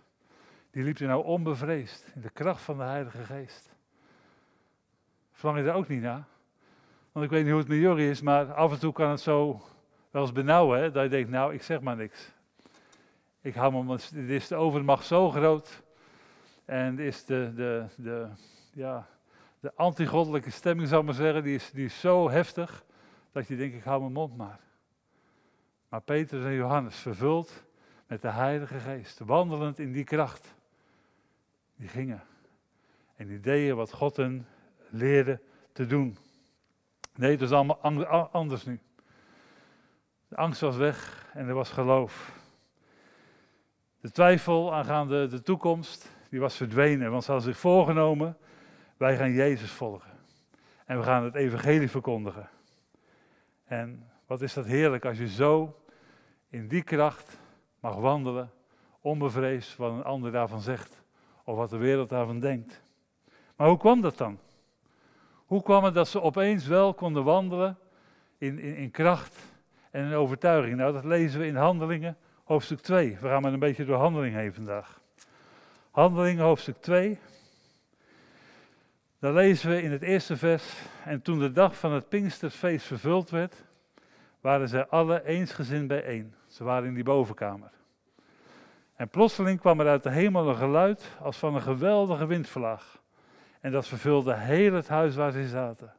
die 0.72 0.84
liep 0.84 1.00
er 1.00 1.08
nou 1.08 1.24
onbevreesd 1.24 2.12
in 2.16 2.22
de 2.22 2.30
kracht 2.30 2.62
van 2.62 2.78
de 2.78 2.84
Heilige 2.84 3.24
Geest. 3.24 3.76
Verlang 5.32 5.60
je 5.60 5.66
daar 5.66 5.76
ook 5.76 5.88
niet 5.88 6.02
naar? 6.02 6.24
Want 7.12 7.26
ik 7.26 7.32
weet 7.32 7.42
niet 7.42 7.52
hoe 7.52 7.60
het 7.60 7.70
met 7.70 7.78
jullie 7.78 8.10
is, 8.10 8.22
maar 8.22 8.54
af 8.54 8.72
en 8.72 8.80
toe 8.80 8.94
kan 8.94 9.10
het 9.10 9.20
zo 9.20 9.62
wel 10.12 10.22
eens 10.22 10.32
benauwen, 10.32 10.80
hè, 10.80 10.92
dat 10.92 11.04
je 11.04 11.10
denkt, 11.10 11.30
nou, 11.30 11.54
ik 11.54 11.64
zeg 11.64 11.82
maar 11.82 11.96
niks. 11.96 12.36
Ik 13.48 13.56
hou 13.56 13.86
me, 13.86 13.98
dit 14.14 14.30
is 14.30 14.48
de 14.48 14.56
overmacht 14.56 15.06
zo 15.06 15.30
groot. 15.30 15.84
En 16.66 17.00
is 17.00 17.26
de, 17.26 17.52
de, 17.56 17.86
de, 17.96 18.28
ja, 18.74 19.08
de 19.60 19.72
antigoddelijke 19.76 20.50
stemming, 20.50 20.88
zou 20.88 21.00
ik 21.00 21.06
maar 21.06 21.16
zeggen, 21.16 21.44
die 21.44 21.56
is, 21.56 21.72
die 21.72 21.86
is 21.86 22.00
zo 22.00 22.30
heftig, 22.30 22.84
dat 23.32 23.48
je 23.48 23.56
denkt, 23.56 23.76
ik 23.76 23.84
hou 23.84 24.00
mijn 24.00 24.14
mond 24.14 24.38
maar. 24.38 24.60
Maar 25.90 26.02
Petrus 26.02 26.44
en 26.44 26.54
Johannes, 26.54 26.96
vervuld 26.96 27.64
met 28.08 28.22
de 28.22 28.30
Heilige 28.30 28.80
Geest, 28.80 29.20
wandelend 29.20 29.80
in 29.80 29.92
die 29.92 30.04
kracht, 30.04 30.56
die 31.76 31.88
gingen. 31.88 32.24
En 33.16 33.28
die 33.28 33.40
deden 33.40 33.76
wat 33.76 33.92
God 33.92 34.16
hen 34.16 34.48
leerde 34.90 35.42
te 35.72 35.86
doen. 35.86 36.18
Nee, 37.16 37.32
het 37.32 37.42
is 37.42 37.52
allemaal 37.52 37.82
anders 38.32 38.66
nu. 38.66 38.80
De 40.28 40.36
angst 40.36 40.62
was 40.62 40.76
weg 40.76 41.28
en 41.34 41.48
er 41.48 41.54
was 41.54 41.70
geloof. 41.70 42.36
De 44.08 44.14
twijfel 44.14 44.74
aangaande 44.74 45.28
de 45.28 45.42
toekomst, 45.42 46.12
die 46.30 46.40
was 46.40 46.56
verdwenen, 46.56 47.12
want 47.12 47.24
ze 47.24 47.32
hadden 47.32 47.52
zich 47.52 47.62
voorgenomen, 47.62 48.38
wij 48.98 49.18
gaan 49.18 49.32
Jezus 49.32 49.72
volgen. 49.72 50.12
En 50.86 50.98
we 50.98 51.04
gaan 51.04 51.24
het 51.24 51.36
evangelie 51.36 51.90
verkondigen. 51.90 52.50
En 53.66 54.10
wat 54.26 54.42
is 54.42 54.54
dat 54.54 54.66
heerlijk 54.66 55.06
als 55.06 55.18
je 55.18 55.28
zo 55.28 55.80
in 56.50 56.68
die 56.68 56.84
kracht 56.84 57.38
mag 57.80 57.96
wandelen, 57.96 58.52
onbevreesd 59.02 59.76
wat 59.76 59.92
een 59.92 60.04
ander 60.04 60.32
daarvan 60.32 60.62
zegt, 60.62 61.02
of 61.44 61.56
wat 61.56 61.70
de 61.70 61.78
wereld 61.78 62.10
daarvan 62.10 62.40
denkt. 62.40 62.82
Maar 63.56 63.68
hoe 63.68 63.78
kwam 63.78 64.02
dat 64.02 64.18
dan? 64.18 64.40
Hoe 65.46 65.64
kwam 65.64 65.84
het 65.84 65.94
dat 65.94 66.08
ze 66.08 66.22
opeens 66.22 66.68
wel 66.68 66.94
konden 66.94 67.24
wandelen 67.24 67.78
in, 68.38 68.60
in, 68.60 68.76
in 68.76 68.92
kracht 68.92 69.38
en 69.92 70.06
in 70.06 70.14
overtuiging? 70.14 70.76
Nou, 70.76 70.94
dat 70.94 71.04
lezen 71.06 71.40
we 71.40 71.46
in 71.48 71.56
Handelingen, 71.56 72.18
hoofdstuk 72.48 72.80
2. 72.80 73.18
We 73.22 73.28
gaan 73.28 73.42
maar 73.42 73.54
een 73.54 73.60
beetje 73.60 73.86
door 73.86 73.98
Handeling 73.98 74.36
heen 74.36 74.54
vandaag. 74.54 75.02
Handelingen, 75.92 76.44
hoofdstuk 76.44 76.78
2. 76.82 77.20
Daar 79.20 79.34
lezen 79.34 79.70
we 79.70 79.82
in 79.82 79.92
het 79.92 80.02
eerste 80.02 80.38
vers. 80.38 80.74
En 81.06 81.22
toen 81.22 81.40
de 81.40 81.52
dag 81.52 81.78
van 81.78 81.92
het 81.92 82.10
Pinksterfeest 82.10 82.86
vervuld 82.86 83.30
werd, 83.30 83.64
waren 84.42 84.68
zij 84.68 84.86
alle 84.86 85.26
eensgezind 85.26 85.88
bijeen. 85.88 86.36
Ze 86.48 86.64
waren 86.64 86.88
in 86.88 86.94
die 86.94 87.04
bovenkamer. 87.04 87.72
En 88.96 89.10
plotseling 89.10 89.60
kwam 89.60 89.80
er 89.80 89.88
uit 89.88 90.04
de 90.04 90.12
hemel 90.12 90.50
een 90.50 90.56
geluid 90.56 91.12
als 91.22 91.38
van 91.38 91.56
een 91.56 91.62
geweldige 91.62 92.26
windvlaag. 92.26 93.02
En 93.60 93.72
dat 93.72 93.88
vervulde 93.88 94.36
heel 94.36 94.74
het 94.74 94.88
huis 94.88 95.16
waar 95.16 95.32
ze 95.32 95.48
zaten. 95.48 95.94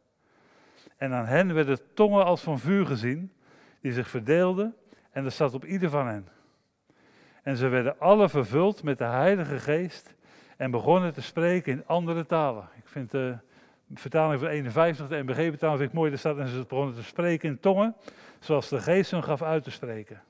En 0.97 1.12
aan 1.12 1.26
hen 1.26 1.55
werden 1.55 1.95
tongen 1.95 2.25
als 2.25 2.40
van 2.40 2.59
vuur 2.59 2.87
gezien, 2.87 3.33
die 3.81 3.93
zich 3.93 4.09
verdeelden, 4.09 4.76
en 5.11 5.25
er 5.25 5.31
zat 5.31 5.55
op 5.55 5.64
ieder 5.64 5.90
van 5.90 6.07
hen. 6.07 6.28
En 7.49 7.57
ze 7.57 7.69
werden 7.69 7.99
alle 7.99 8.28
vervuld 8.28 8.83
met 8.83 8.99
de 8.99 9.05
Heilige 9.05 9.59
Geest 9.59 10.14
en 10.57 10.71
begonnen 10.71 11.12
te 11.12 11.23
spreken 11.23 11.73
in 11.73 11.87
andere 11.87 12.26
talen. 12.26 12.69
Ik 12.76 12.88
vind 12.88 13.11
de 13.11 13.38
vertaling 13.95 14.40
van 14.40 14.49
51, 14.49 15.09
de 15.09 15.23
NBG-vertaling, 15.23 15.78
vind 15.78 15.90
ik 15.90 15.97
mooi. 15.97 16.12
Er 16.12 16.19
staat 16.19 16.38
en 16.38 16.49
ze 16.49 16.64
begonnen 16.69 16.95
te 16.95 17.02
spreken 17.02 17.49
in 17.49 17.61
tongen, 17.61 17.97
zoals 18.38 18.69
de 18.69 18.81
Geest 18.81 19.11
hun 19.11 19.23
gaf 19.23 19.43
uit 19.43 19.62
te 19.62 19.71
spreken. 19.71 20.23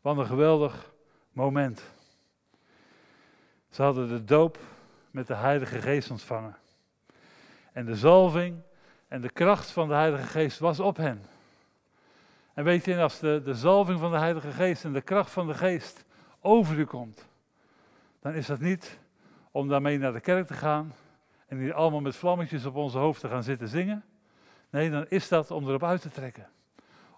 Wat 0.00 0.18
een 0.18 0.26
geweldig 0.26 0.92
moment. 1.32 1.82
Ze 3.70 3.82
hadden 3.82 4.08
de 4.08 4.24
doop 4.24 4.58
met 5.10 5.26
de 5.26 5.34
Heilige 5.34 5.80
Geest 5.80 6.10
ontvangen. 6.10 6.56
En 7.72 7.84
de 7.84 7.96
zalving 7.96 8.56
en 9.08 9.20
de 9.20 9.30
kracht 9.30 9.70
van 9.70 9.88
de 9.88 9.94
Heilige 9.94 10.26
Geest 10.26 10.58
was 10.58 10.80
op 10.80 10.96
hen. 10.96 11.35
En 12.56 12.64
weet 12.64 12.84
je, 12.84 13.00
als 13.00 13.18
de, 13.18 13.40
de 13.44 13.54
zalving 13.54 14.00
van 14.00 14.10
de 14.10 14.18
Heilige 14.18 14.50
Geest 14.50 14.84
en 14.84 14.92
de 14.92 15.00
kracht 15.00 15.30
van 15.30 15.46
de 15.46 15.54
Geest 15.54 16.04
over 16.40 16.78
u 16.78 16.84
komt, 16.84 17.28
dan 18.20 18.34
is 18.34 18.46
dat 18.46 18.60
niet 18.60 18.98
om 19.50 19.68
daarmee 19.68 19.98
naar 19.98 20.12
de 20.12 20.20
kerk 20.20 20.46
te 20.46 20.54
gaan 20.54 20.94
en 21.46 21.58
hier 21.58 21.74
allemaal 21.74 22.00
met 22.00 22.16
vlammetjes 22.16 22.64
op 22.64 22.74
onze 22.74 22.98
hoofd 22.98 23.20
te 23.20 23.28
gaan 23.28 23.42
zitten 23.42 23.68
zingen. 23.68 24.04
Nee, 24.70 24.90
dan 24.90 25.06
is 25.08 25.28
dat 25.28 25.50
om 25.50 25.68
erop 25.68 25.84
uit 25.84 26.00
te 26.00 26.10
trekken. 26.10 26.48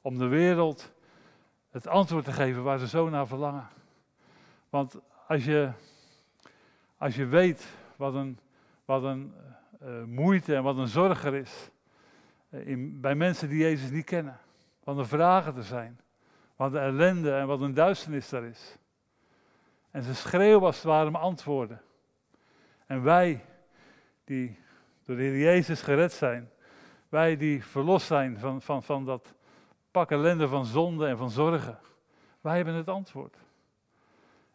Om 0.02 0.18
de 0.18 0.26
wereld 0.26 0.92
het 1.70 1.86
antwoord 1.86 2.24
te 2.24 2.32
geven 2.32 2.62
waar 2.62 2.78
ze 2.78 2.88
zo 2.88 3.08
naar 3.08 3.26
verlangen. 3.26 3.68
Want 4.70 4.98
als 5.26 5.44
je, 5.44 5.70
als 6.96 7.16
je 7.16 7.26
weet 7.26 7.68
wat 7.96 8.14
een, 8.14 8.38
wat 8.84 9.02
een 9.02 9.34
uh, 9.82 10.04
moeite 10.04 10.54
en 10.54 10.62
wat 10.62 10.76
een 10.76 10.88
zorg 10.88 11.24
er 11.24 11.34
is 11.34 11.70
uh, 12.50 12.66
in, 12.66 13.00
bij 13.00 13.14
mensen 13.14 13.48
die 13.48 13.58
Jezus 13.58 13.90
niet 13.90 14.04
kennen. 14.04 14.38
Wat 14.88 14.96
een 14.96 15.06
vragen 15.06 15.54
te 15.54 15.62
zijn. 15.62 16.00
Wat 16.56 16.72
een 16.72 16.80
ellende 16.80 17.32
en 17.32 17.46
wat 17.46 17.60
een 17.60 17.74
duisternis 17.74 18.28
daar 18.28 18.44
is. 18.44 18.76
En 19.90 20.02
ze 20.02 20.14
schreeuwen 20.14 20.66
als 20.66 20.76
het 20.76 20.84
ware 20.84 21.08
om 21.08 21.16
antwoorden. 21.16 21.80
En 22.86 23.02
wij, 23.02 23.44
die 24.24 24.58
door 25.04 25.16
de 25.16 25.22
Heer 25.22 25.38
Jezus 25.38 25.82
gered 25.82 26.12
zijn, 26.12 26.50
wij 27.08 27.36
die 27.36 27.64
verlost 27.64 28.06
zijn 28.06 28.38
van, 28.38 28.62
van, 28.62 28.82
van 28.82 29.04
dat 29.04 29.34
pak 29.90 30.10
ellende 30.10 30.48
van 30.48 30.64
zonde 30.64 31.06
en 31.06 31.16
van 31.16 31.30
zorgen, 31.30 31.78
wij 32.40 32.56
hebben 32.56 32.74
het 32.74 32.88
antwoord. 32.88 33.36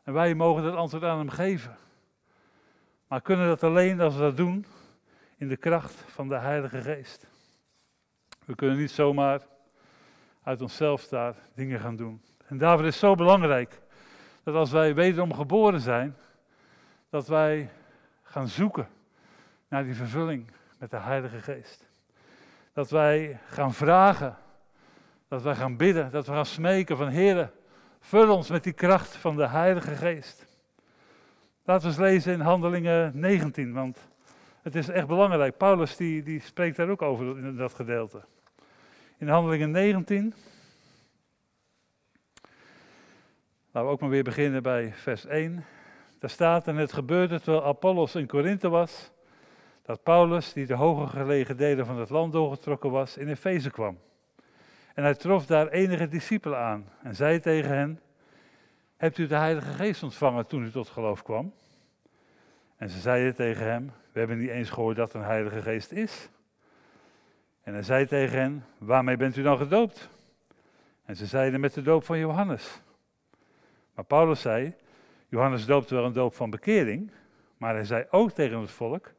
En 0.03 0.13
wij 0.13 0.35
mogen 0.35 0.63
het 0.63 0.75
antwoord 0.75 1.03
aan 1.03 1.17
Hem 1.17 1.29
geven. 1.29 1.77
Maar 3.07 3.21
kunnen 3.21 3.47
dat 3.47 3.63
alleen 3.63 4.01
als 4.01 4.15
we 4.15 4.21
dat 4.21 4.37
doen 4.37 4.65
in 5.37 5.47
de 5.47 5.57
kracht 5.57 5.93
van 5.93 6.27
de 6.27 6.37
Heilige 6.37 6.81
Geest. 6.81 7.27
We 8.45 8.55
kunnen 8.55 8.77
niet 8.77 8.91
zomaar 8.91 9.51
uit 10.43 10.61
onszelf 10.61 11.07
daar 11.07 11.35
dingen 11.55 11.79
gaan 11.79 11.95
doen. 11.95 12.21
En 12.47 12.57
daarvoor 12.57 12.85
is 12.85 12.91
het 12.91 13.03
zo 13.03 13.15
belangrijk 13.15 13.81
dat 14.43 14.55
als 14.55 14.71
wij 14.71 14.95
wederom 14.95 15.33
geboren 15.33 15.79
zijn, 15.79 16.15
dat 17.09 17.27
wij 17.27 17.69
gaan 18.21 18.47
zoeken 18.47 18.87
naar 19.67 19.83
die 19.83 19.95
vervulling 19.95 20.51
met 20.77 20.91
de 20.91 20.97
Heilige 20.97 21.39
Geest. 21.39 21.87
Dat 22.73 22.89
wij 22.89 23.39
gaan 23.47 23.73
vragen, 23.73 24.37
dat 25.27 25.41
wij 25.41 25.55
gaan 25.55 25.77
bidden, 25.77 26.11
dat 26.11 26.27
we 26.27 26.33
gaan 26.33 26.45
smeken 26.45 26.97
van 26.97 27.07
Heer, 27.07 27.51
vul 27.99 28.35
ons 28.35 28.49
met 28.49 28.63
die 28.63 28.73
kracht 28.73 29.15
van 29.15 29.35
de 29.35 29.47
Heilige 29.47 29.95
Geest. 29.95 30.45
Laten 31.63 31.83
we 31.83 31.87
eens 31.87 31.97
lezen 31.97 32.33
in 32.33 32.39
Handelingen 32.39 33.19
19, 33.19 33.73
want 33.73 33.97
het 34.61 34.75
is 34.75 34.89
echt 34.89 35.07
belangrijk. 35.07 35.57
Paulus 35.57 35.95
die, 35.95 36.23
die 36.23 36.41
spreekt 36.41 36.75
daar 36.75 36.89
ook 36.89 37.01
over 37.01 37.37
in 37.37 37.55
dat 37.55 37.73
gedeelte. 37.73 38.21
In 39.23 39.29
Handelingen 39.29 39.71
19. 39.71 40.33
Laten 43.71 43.87
we 43.89 43.95
ook 43.95 43.99
maar 43.99 44.09
weer 44.09 44.23
beginnen 44.23 44.63
bij 44.63 44.93
vers 44.93 45.25
1. 45.25 45.65
Daar 46.19 46.29
staat, 46.29 46.67
en 46.67 46.75
het 46.75 46.93
gebeurde 46.93 47.41
terwijl 47.41 47.65
Apollos 47.65 48.15
in 48.15 48.27
Korinthe 48.27 48.69
was, 48.69 49.11
dat 49.81 50.03
Paulus, 50.03 50.53
die 50.53 50.65
de 50.65 50.73
hoger 50.73 51.07
gelegen 51.07 51.57
delen 51.57 51.85
van 51.85 51.99
het 51.99 52.09
land 52.09 52.33
doorgetrokken 52.33 52.91
was, 52.91 53.17
in 53.17 53.27
Efeze 53.27 53.69
kwam. 53.69 53.99
En 54.93 55.03
hij 55.03 55.15
trof 55.15 55.45
daar 55.45 55.67
enige 55.67 56.07
discipelen 56.07 56.59
aan 56.59 56.89
en 57.03 57.15
zei 57.15 57.39
tegen 57.39 57.69
hen, 57.69 57.99
Hebt 58.97 59.17
u 59.17 59.27
de 59.27 59.35
Heilige 59.35 59.71
Geest 59.71 60.03
ontvangen 60.03 60.47
toen 60.47 60.63
u 60.63 60.71
tot 60.71 60.89
geloof 60.89 61.23
kwam? 61.23 61.53
En 62.77 62.89
ze 62.89 62.99
zeiden 62.99 63.35
tegen 63.35 63.65
hem: 63.65 63.91
We 64.11 64.19
hebben 64.19 64.37
niet 64.37 64.49
eens 64.49 64.69
gehoord 64.69 64.95
dat 64.95 65.13
een 65.13 65.23
Heilige 65.23 65.61
Geest 65.61 65.91
is. 65.91 66.29
En 67.63 67.73
hij 67.73 67.83
zei 67.83 68.05
tegen 68.05 68.39
hen: 68.39 68.65
Waarmee 68.77 69.17
bent 69.17 69.37
u 69.37 69.41
dan 69.41 69.57
gedoopt? 69.57 70.09
En 71.05 71.15
ze 71.15 71.25
zeiden: 71.25 71.59
Met 71.59 71.73
de 71.73 71.81
doop 71.81 72.03
van 72.03 72.17
Johannes. 72.17 72.81
Maar 73.95 74.05
Paulus 74.05 74.41
zei: 74.41 74.75
Johannes 75.27 75.65
doopte 75.65 75.95
wel 75.95 76.05
een 76.05 76.13
doop 76.13 76.35
van 76.35 76.49
bekering, 76.49 77.11
maar 77.57 77.73
hij 77.73 77.85
zei 77.85 78.05
ook 78.09 78.31
tegen 78.31 78.59
het 78.59 78.71
volk 78.71 79.11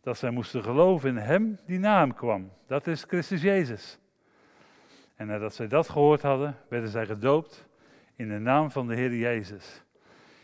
dat 0.00 0.18
zij 0.18 0.30
moesten 0.30 0.62
geloven 0.62 1.08
in 1.08 1.16
hem 1.16 1.58
die 1.66 1.78
na 1.78 1.98
hem 1.98 2.14
kwam. 2.14 2.50
Dat 2.66 2.86
is 2.86 3.04
Christus 3.04 3.42
Jezus. 3.42 3.98
En 5.16 5.26
nadat 5.26 5.54
zij 5.54 5.68
dat 5.68 5.88
gehoord 5.88 6.22
hadden, 6.22 6.56
werden 6.68 6.90
zij 6.90 7.06
gedoopt 7.06 7.66
in 8.16 8.28
de 8.28 8.38
naam 8.38 8.70
van 8.70 8.86
de 8.86 8.94
Heer 8.94 9.14
Jezus. 9.14 9.84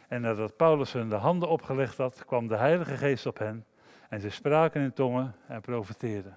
En 0.08 0.20
nadat 0.20 0.56
Paulus 0.56 0.92
hun 0.92 1.08
de 1.08 1.14
handen 1.14 1.48
opgelegd 1.48 1.96
had, 1.96 2.24
kwam 2.24 2.46
de 2.46 2.56
Heilige 2.56 2.96
Geest 2.96 3.26
op 3.26 3.38
hen 3.38 3.64
en 4.08 4.20
ze 4.20 4.30
spraken 4.30 4.82
in 4.82 4.92
tongen 4.92 5.34
en 5.46 5.60
profeteerden. 5.60 6.36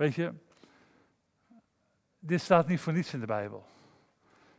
Weet 0.00 0.14
je, 0.14 0.32
dit 2.18 2.40
staat 2.40 2.66
niet 2.66 2.80
voor 2.80 2.92
niets 2.92 3.14
in 3.14 3.20
de 3.20 3.26
Bijbel. 3.26 3.66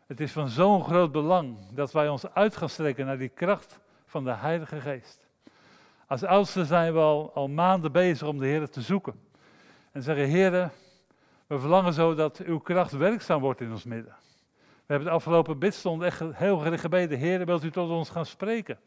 Het 0.08 0.20
is 0.20 0.32
van 0.32 0.50
zo'n 0.50 0.84
groot 0.84 1.12
belang 1.12 1.58
dat 1.74 1.92
wij 1.92 2.10
ons 2.10 2.34
uit 2.34 2.56
gaan 2.56 2.70
strekken 2.70 3.06
naar 3.06 3.18
die 3.18 3.30
kracht 3.30 3.80
van 4.06 4.24
de 4.24 4.32
Heilige 4.32 4.82
Geest. 4.82 5.28
Als 6.08 6.24
oudste 6.24 6.66
zijn 6.66 6.94
we 6.94 7.00
al, 7.00 7.48
maanden 7.48 7.92
bezig 7.92 8.28
om 8.28 8.38
de 8.38 8.46
Heer 8.46 8.70
te 8.70 8.82
zoeken. 8.82 9.22
En 9.92 10.02
zeggen, 10.02 10.26
Heer, 10.26 10.72
we 11.48 11.60
verlangen 11.60 11.94
zo 11.94 12.16
dat 12.16 12.38
uw 12.38 12.60
kracht 12.60 12.92
werkzaam 12.92 13.42
wordt 13.42 13.62
in 13.62 13.72
ons 13.72 13.84
midden. 13.84 14.16
We 14.76 14.94
hebben 14.94 15.08
de 15.08 15.14
afgelopen 15.14 15.60
bidstond 15.60 16.02
echt 16.02 16.24
heel 16.34 16.58
gericht 16.58 16.82
gebeden. 16.82 17.18
Heer, 17.18 17.46
wilt 17.46 17.64
u 17.64 17.72
tot 17.72 17.90
ons 17.90 18.10
gaan 18.10 18.26
spreken? 18.26 18.80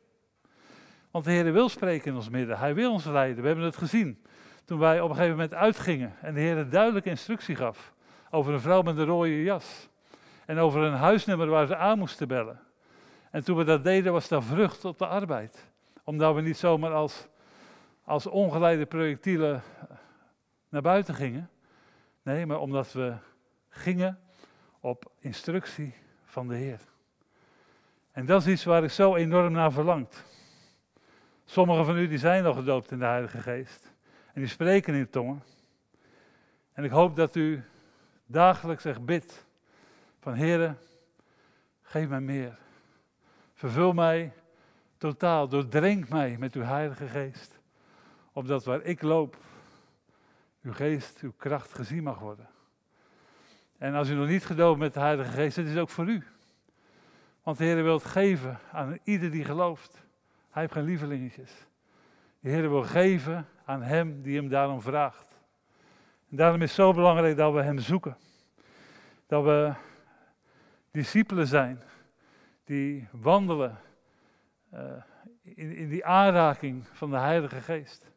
Want 1.11 1.25
de 1.25 1.30
Heer 1.30 1.52
wil 1.52 1.68
spreken 1.68 2.11
in 2.11 2.16
ons 2.16 2.28
midden. 2.28 2.58
Hij 2.58 2.75
wil 2.75 2.92
ons 2.92 3.04
leiden. 3.04 3.40
We 3.42 3.46
hebben 3.46 3.64
het 3.64 3.76
gezien. 3.76 4.25
Toen 4.64 4.78
wij 4.78 5.00
op 5.00 5.09
een 5.09 5.14
gegeven 5.14 5.37
moment 5.37 5.54
uitgingen 5.54 6.14
en 6.21 6.35
de 6.35 6.40
Heer 6.40 6.56
een 6.56 6.71
duidelijke 6.71 7.09
instructie 7.09 7.56
gaf 7.56 7.92
over 8.30 8.52
een 8.52 8.61
vrouw 8.61 8.83
met 8.83 8.99
een 8.99 9.04
rode 9.04 9.42
jas. 9.42 9.88
En 10.47 10.59
over 10.59 10.83
een 10.83 10.94
huisnummer 10.94 11.47
waar 11.47 11.66
ze 11.66 11.76
aan 11.76 11.99
moesten 11.99 12.28
bellen. 12.28 12.61
En 13.30 13.44
toen 13.44 13.56
we 13.56 13.64
dat 13.64 13.83
deden 13.83 14.12
was 14.12 14.28
dat 14.28 14.44
vrucht 14.44 14.85
op 14.85 14.99
de 14.99 15.06
arbeid. 15.06 15.71
Omdat 16.04 16.35
we 16.35 16.40
niet 16.40 16.56
zomaar 16.56 16.92
als, 16.92 17.26
als 18.04 18.26
ongeleide 18.26 18.87
projectielen 18.87 19.62
naar 20.68 20.83
buiten 20.83 21.14
gingen. 21.14 21.50
Nee, 22.23 22.47
maar 22.47 22.59
omdat 22.59 22.92
we 22.92 23.14
gingen 23.68 24.18
op 24.80 25.12
instructie 25.18 25.94
van 26.25 26.49
de 26.49 26.54
Heer. 26.54 26.80
En 28.12 28.26
dat 28.26 28.40
is 28.40 28.52
iets 28.52 28.64
waar 28.64 28.85
ik 28.85 28.90
zo 28.90 29.14
enorm 29.14 29.52
naar 29.52 29.73
verlangt. 29.73 30.25
Sommigen 31.44 31.85
van 31.85 31.97
u 31.97 32.09
die 32.09 32.18
zijn 32.18 32.47
al 32.47 32.54
gedoopt 32.54 32.90
in 32.90 32.99
de 32.99 33.04
Heilige 33.04 33.38
Geest. 33.38 33.93
En 34.34 34.40
die 34.40 34.50
spreken 34.50 34.94
in 34.94 35.10
tongen. 35.10 35.42
En 36.72 36.84
ik 36.84 36.90
hoop 36.90 37.16
dat 37.16 37.36
u 37.36 37.64
dagelijks 38.26 38.84
echt 38.84 39.04
bidt 39.04 39.46
van 40.20 40.34
Heere, 40.34 40.74
geef 41.82 42.08
mij 42.08 42.20
meer. 42.20 42.58
Vervul 43.54 43.92
mij 43.92 44.32
totaal, 44.96 45.48
doordrenk 45.48 46.08
mij 46.08 46.36
met 46.38 46.54
uw 46.54 46.62
Heilige 46.62 47.08
Geest. 47.08 47.58
Opdat 48.32 48.64
waar 48.64 48.82
ik 48.82 49.02
loop, 49.02 49.36
uw 50.62 50.72
geest, 50.72 51.20
uw 51.20 51.32
kracht 51.36 51.74
gezien 51.74 52.02
mag 52.02 52.18
worden. 52.18 52.48
En 53.78 53.94
als 53.94 54.08
u 54.08 54.14
nog 54.14 54.28
niet 54.28 54.46
gedoopt 54.46 54.78
met 54.78 54.94
de 54.94 55.00
Heilige 55.00 55.30
Geest, 55.30 55.56
het 55.56 55.66
is 55.66 55.76
ook 55.76 55.90
voor 55.90 56.08
u. 56.08 56.24
Want 57.42 57.58
de 57.58 57.64
Heer 57.64 57.82
wil 57.82 57.98
geven 57.98 58.58
aan 58.72 58.98
ieder 59.04 59.30
die 59.30 59.44
gelooft. 59.44 59.92
Hij 60.50 60.62
heeft 60.62 60.74
geen 60.74 60.84
lievelingetjes. 60.84 61.52
De 62.40 62.50
Heer 62.50 62.70
wil 62.70 62.82
geven 62.82 63.48
aan 63.64 63.83
hem 63.83 64.23
die 64.23 64.37
hem 64.37 64.49
daarom 64.49 64.80
vraagt. 64.80 65.38
En 66.30 66.37
daarom 66.37 66.62
is 66.62 66.68
het 66.68 66.76
zo 66.76 66.92
belangrijk 66.92 67.37
dat 67.37 67.52
we 67.52 67.62
hem 67.62 67.78
zoeken. 67.78 68.16
Dat 69.26 69.44
we 69.44 69.73
discipelen 70.90 71.47
zijn 71.47 71.83
die 72.64 73.09
wandelen 73.11 73.78
uh, 74.75 74.80
in, 75.42 75.76
in 75.76 75.88
die 75.88 76.04
aanraking 76.04 76.88
van 76.92 77.11
de 77.11 77.16
Heilige 77.16 77.61
Geest. 77.61 78.12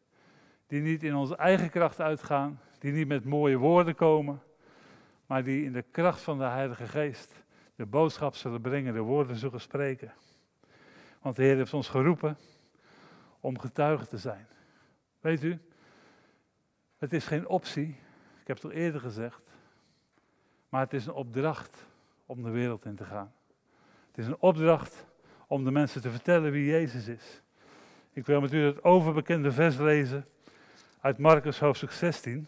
Die 0.68 0.82
niet 0.82 1.04
in 1.04 1.16
onze 1.16 1.36
eigen 1.36 1.70
kracht 1.70 2.02
uitgaan, 2.02 2.60
die 2.80 2.92
niet 2.92 3.08
met 3.08 3.26
mooie 3.26 3.58
woorden 3.58 3.96
komen, 3.96 4.42
maar 5.26 5.44
die 5.44 5.64
in 5.64 5.74
de 5.74 5.86
kracht 5.92 6.22
van 6.22 6.38
de 6.38 6.44
Heilige 6.44 6.88
Geest 6.88 7.44
de 7.76 7.86
boodschap 7.86 8.36
zullen 8.36 8.62
brengen, 8.62 8.94
de 8.94 9.00
woorden 9.00 9.36
zullen 9.36 9.62
spreken. 9.62 10.14
Want 11.22 11.36
de 11.36 11.44
Heer 11.44 11.56
heeft 11.56 11.74
ons 11.74 11.90
geroepen 11.90 12.38
om 13.40 13.60
getuige 13.60 14.08
te 14.08 14.18
zijn. 14.18 14.48
Weet 15.28 15.44
u, 15.44 15.60
het 16.98 17.14
is 17.14 17.26
geen 17.26 17.48
optie, 17.48 17.88
ik 18.42 18.48
heb 18.48 18.56
het 18.56 18.66
al 18.66 18.72
eerder 18.72 19.02
gezegd, 19.02 19.42
maar 20.70 20.82
het 20.82 20.94
is 20.94 21.06
een 21.06 21.14
opdracht 21.14 21.86
om 22.26 22.44
de 22.44 22.50
wereld 22.50 22.86
in 22.86 22.96
te 22.96 23.04
gaan. 23.06 23.34
Het 24.08 24.18
is 24.18 24.28
een 24.28 24.40
opdracht 24.40 25.06
om 25.48 25.64
de 25.64 25.72
mensen 25.72 26.02
te 26.02 26.12
vertellen 26.12 26.52
wie 26.52 26.66
Jezus 26.66 27.08
is. 27.08 27.42
Ik 28.14 28.26
wil 28.26 28.42
met 28.42 28.54
u 28.54 28.66
het 28.66 28.84
overbekende 28.84 29.52
vers 29.52 29.78
lezen 29.78 30.26
uit 31.02 31.18
Marcus 31.18 31.60
hoofdstuk 31.60 31.92
16. 31.92 32.48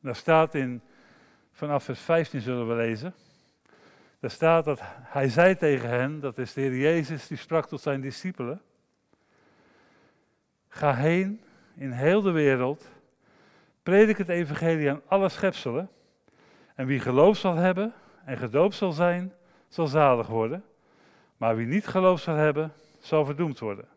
Daar 0.00 0.16
staat 0.16 0.54
in, 0.54 0.82
vanaf 1.52 1.84
vers 1.84 2.00
15 2.00 2.40
zullen 2.40 2.68
we 2.68 2.74
lezen. 2.74 3.14
Daar 4.24 4.32
staat 4.32 4.64
dat 4.64 4.80
hij 5.02 5.28
zei 5.28 5.56
tegen 5.56 5.88
hen, 5.88 6.20
dat 6.20 6.38
is 6.38 6.52
de 6.52 6.60
Heer 6.60 6.76
Jezus, 6.76 7.26
die 7.26 7.36
sprak 7.36 7.66
tot 7.66 7.80
zijn 7.80 8.00
discipelen. 8.00 8.62
Ga 10.68 10.94
heen 10.94 11.40
in 11.74 11.90
heel 11.90 12.22
de 12.22 12.30
wereld, 12.30 12.88
predik 13.82 14.16
het 14.16 14.28
evangelie 14.28 14.90
aan 14.90 15.00
alle 15.06 15.28
schepselen. 15.28 15.88
En 16.74 16.86
wie 16.86 17.00
geloof 17.00 17.36
zal 17.36 17.54
hebben 17.56 17.92
en 18.24 18.36
gedoopt 18.36 18.74
zal 18.74 18.92
zijn, 18.92 19.32
zal 19.68 19.86
zalig 19.86 20.26
worden. 20.26 20.64
Maar 21.36 21.56
wie 21.56 21.66
niet 21.66 21.86
geloof 21.86 22.20
zal 22.20 22.34
hebben, 22.34 22.72
zal 22.98 23.24
verdoemd 23.24 23.58
worden. 23.58 23.88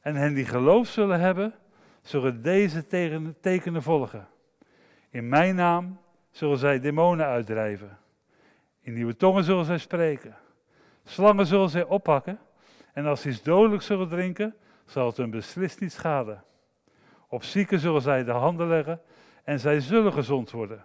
En 0.00 0.14
hen 0.14 0.34
die 0.34 0.46
geloof 0.46 0.86
zullen 0.86 1.20
hebben, 1.20 1.54
zullen 2.02 2.42
deze 2.42 2.86
tekenen 3.40 3.82
volgen. 3.82 4.28
In 5.10 5.28
mijn 5.28 5.54
naam 5.54 5.98
zullen 6.30 6.58
zij 6.58 6.80
demonen 6.80 7.26
uitdrijven. 7.26 7.98
In 8.84 8.92
nieuwe 8.92 9.16
tongen 9.16 9.44
zullen 9.44 9.64
zij 9.64 9.78
spreken. 9.78 10.36
Slangen 11.04 11.46
zullen 11.46 11.68
zij 11.68 11.84
oppakken. 11.84 12.38
En 12.92 13.06
als 13.06 13.20
ze 13.20 13.28
iets 13.28 13.42
dodelijks 13.42 13.86
zullen 13.86 14.08
drinken, 14.08 14.54
zal 14.84 15.06
het 15.06 15.16
hun 15.16 15.30
beslist 15.30 15.80
niet 15.80 15.92
schaden. 15.92 16.44
Op 17.28 17.44
zieken 17.44 17.78
zullen 17.78 18.02
zij 18.02 18.24
de 18.24 18.30
handen 18.30 18.68
leggen 18.68 19.00
en 19.44 19.60
zij 19.60 19.80
zullen 19.80 20.12
gezond 20.12 20.50
worden. 20.50 20.84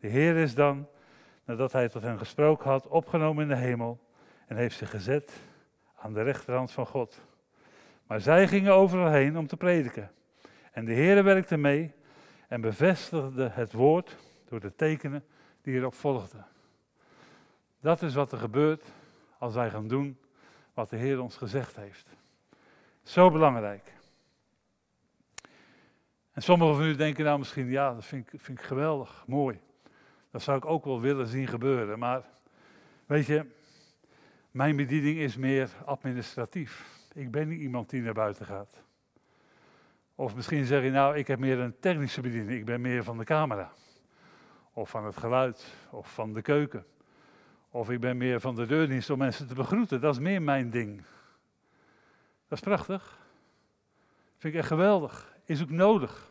De 0.00 0.08
Heer 0.08 0.36
is 0.36 0.54
dan, 0.54 0.88
nadat 1.44 1.72
hij 1.72 1.88
tot 1.88 2.02
hen 2.02 2.18
gesproken 2.18 2.70
had, 2.70 2.88
opgenomen 2.88 3.42
in 3.42 3.48
de 3.48 3.56
hemel 3.56 4.00
en 4.46 4.56
heeft 4.56 4.76
zich 4.76 4.90
gezet 4.90 5.32
aan 5.96 6.12
de 6.12 6.22
rechterhand 6.22 6.72
van 6.72 6.86
God. 6.86 7.20
Maar 8.06 8.20
zij 8.20 8.48
gingen 8.48 8.72
overal 8.72 9.10
heen 9.10 9.38
om 9.38 9.46
te 9.46 9.56
prediken. 9.56 10.10
En 10.72 10.84
de 10.84 10.92
Heer 10.92 11.24
werkte 11.24 11.56
mee 11.56 11.94
en 12.48 12.60
bevestigde 12.60 13.48
het 13.48 13.72
woord 13.72 14.16
door 14.48 14.60
de 14.60 14.74
tekenen 14.74 15.24
die 15.62 15.74
erop 15.74 15.94
volgden. 15.94 16.46
Dat 17.80 18.02
is 18.02 18.14
wat 18.14 18.32
er 18.32 18.38
gebeurt 18.38 18.84
als 19.38 19.54
wij 19.54 19.70
gaan 19.70 19.88
doen 19.88 20.18
wat 20.74 20.90
de 20.90 20.96
Heer 20.96 21.20
ons 21.20 21.36
gezegd 21.36 21.76
heeft. 21.76 22.16
Zo 23.02 23.30
belangrijk. 23.30 23.92
En 26.32 26.42
sommigen 26.42 26.74
van 26.74 26.84
u 26.84 26.96
denken 26.96 27.24
nou 27.24 27.38
misschien, 27.38 27.70
ja, 27.70 27.94
dat 27.94 28.04
vind 28.04 28.32
ik, 28.32 28.40
vind 28.40 28.58
ik 28.58 28.64
geweldig, 28.64 29.24
mooi. 29.26 29.60
Dat 30.30 30.42
zou 30.42 30.56
ik 30.56 30.64
ook 30.64 30.84
wel 30.84 31.00
willen 31.00 31.26
zien 31.26 31.46
gebeuren. 31.46 31.98
Maar 31.98 32.28
weet 33.06 33.26
je, 33.26 33.46
mijn 34.50 34.76
bediening 34.76 35.18
is 35.18 35.36
meer 35.36 35.70
administratief. 35.84 36.98
Ik 37.12 37.30
ben 37.30 37.48
niet 37.48 37.60
iemand 37.60 37.90
die 37.90 38.02
naar 38.02 38.14
buiten 38.14 38.46
gaat. 38.46 38.82
Of 40.14 40.34
misschien 40.34 40.64
zeg 40.64 40.82
je, 40.82 40.90
nou, 40.90 41.16
ik 41.16 41.26
heb 41.26 41.38
meer 41.38 41.58
een 41.58 41.78
technische 41.80 42.20
bediening. 42.20 42.58
Ik 42.58 42.64
ben 42.64 42.80
meer 42.80 43.04
van 43.04 43.18
de 43.18 43.24
camera. 43.24 43.72
Of 44.72 44.90
van 44.90 45.04
het 45.04 45.16
geluid. 45.16 45.74
Of 45.90 46.14
van 46.14 46.32
de 46.32 46.42
keuken. 46.42 46.86
Of 47.70 47.90
ik 47.90 48.00
ben 48.00 48.16
meer 48.16 48.40
van 48.40 48.54
de 48.54 48.66
deurdienst 48.66 49.10
om 49.10 49.18
mensen 49.18 49.46
te 49.46 49.54
begroeten. 49.54 50.00
Dat 50.00 50.14
is 50.14 50.20
meer 50.20 50.42
mijn 50.42 50.70
ding. 50.70 51.02
Dat 52.48 52.58
is 52.58 52.64
prachtig. 52.64 53.18
Vind 54.38 54.54
ik 54.54 54.58
echt 54.58 54.68
geweldig. 54.68 55.34
Is 55.44 55.62
ook 55.62 55.70
nodig. 55.70 56.30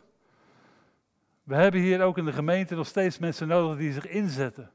We 1.42 1.54
hebben 1.54 1.80
hier 1.80 2.02
ook 2.02 2.18
in 2.18 2.24
de 2.24 2.32
gemeente 2.32 2.74
nog 2.74 2.86
steeds 2.86 3.18
mensen 3.18 3.48
nodig 3.48 3.78
die 3.78 3.92
zich 3.92 4.06
inzetten. 4.06 4.70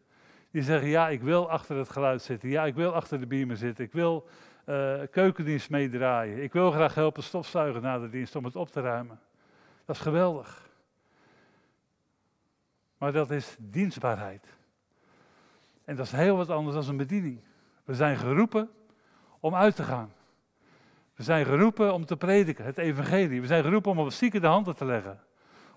Die 0.52 0.62
zeggen, 0.62 0.90
ja, 0.90 1.10
ik 1.10 1.22
wil 1.22 1.50
achter 1.50 1.78
het 1.78 1.90
geluid 1.90 2.22
zitten. 2.22 2.50
Ja, 2.50 2.66
ik 2.66 2.76
wil 2.76 2.94
achter 2.94 3.20
de 3.20 3.28
beamer 3.28 3.58
zitten. 3.58 3.84
Ik 3.84 3.92
wil 3.92 4.28
uh, 4.66 5.02
keukendienst 5.12 5.70
meedraaien. 5.70 6.44
Ik 6.44 6.54
wil 6.54 6.72
graag 6.72 6.96
helpen 6.96 7.24
stofzuigen 7.24 7.82
na 7.82 8.00
de 8.00 8.10
dienst 8.10 8.36
om 8.36 8.46
het 8.46 8.56
op 8.56 8.70
te 8.70 8.82
ruimen. 8.82 9.20
Dat 9.86 9.96
is 9.96 10.02
geweldig. 10.02 10.70
Maar 12.98 13.12
dat 13.12 13.32
is 13.32 13.56
dienstbaarheid. 13.60 14.46
En 15.86 15.96
dat 15.96 16.06
is 16.06 16.12
heel 16.12 16.38
wat 16.38 16.50
anders 16.50 16.76
dan 16.76 16.88
een 16.88 16.98
bediening. 16.98 17.40
We 17.84 17.94
zijn 17.94 18.18
geroepen 18.18 18.70
om 19.40 19.56
uit 19.56 19.76
te 19.76 19.84
gaan. 19.84 20.14
We 21.16 21.24
zijn 21.24 21.46
geroepen 21.46 21.94
om 21.94 22.06
te 22.06 22.18
prediken, 22.18 22.66
het 22.66 22.78
evangelie. 22.78 23.42
We 23.42 23.48
zijn 23.48 23.64
geroepen 23.64 23.92
om 23.92 24.00
op 24.00 24.12
zieken 24.12 24.42
de 24.42 24.48
handen 24.48 24.76
te 24.76 24.86
leggen. 24.86 25.20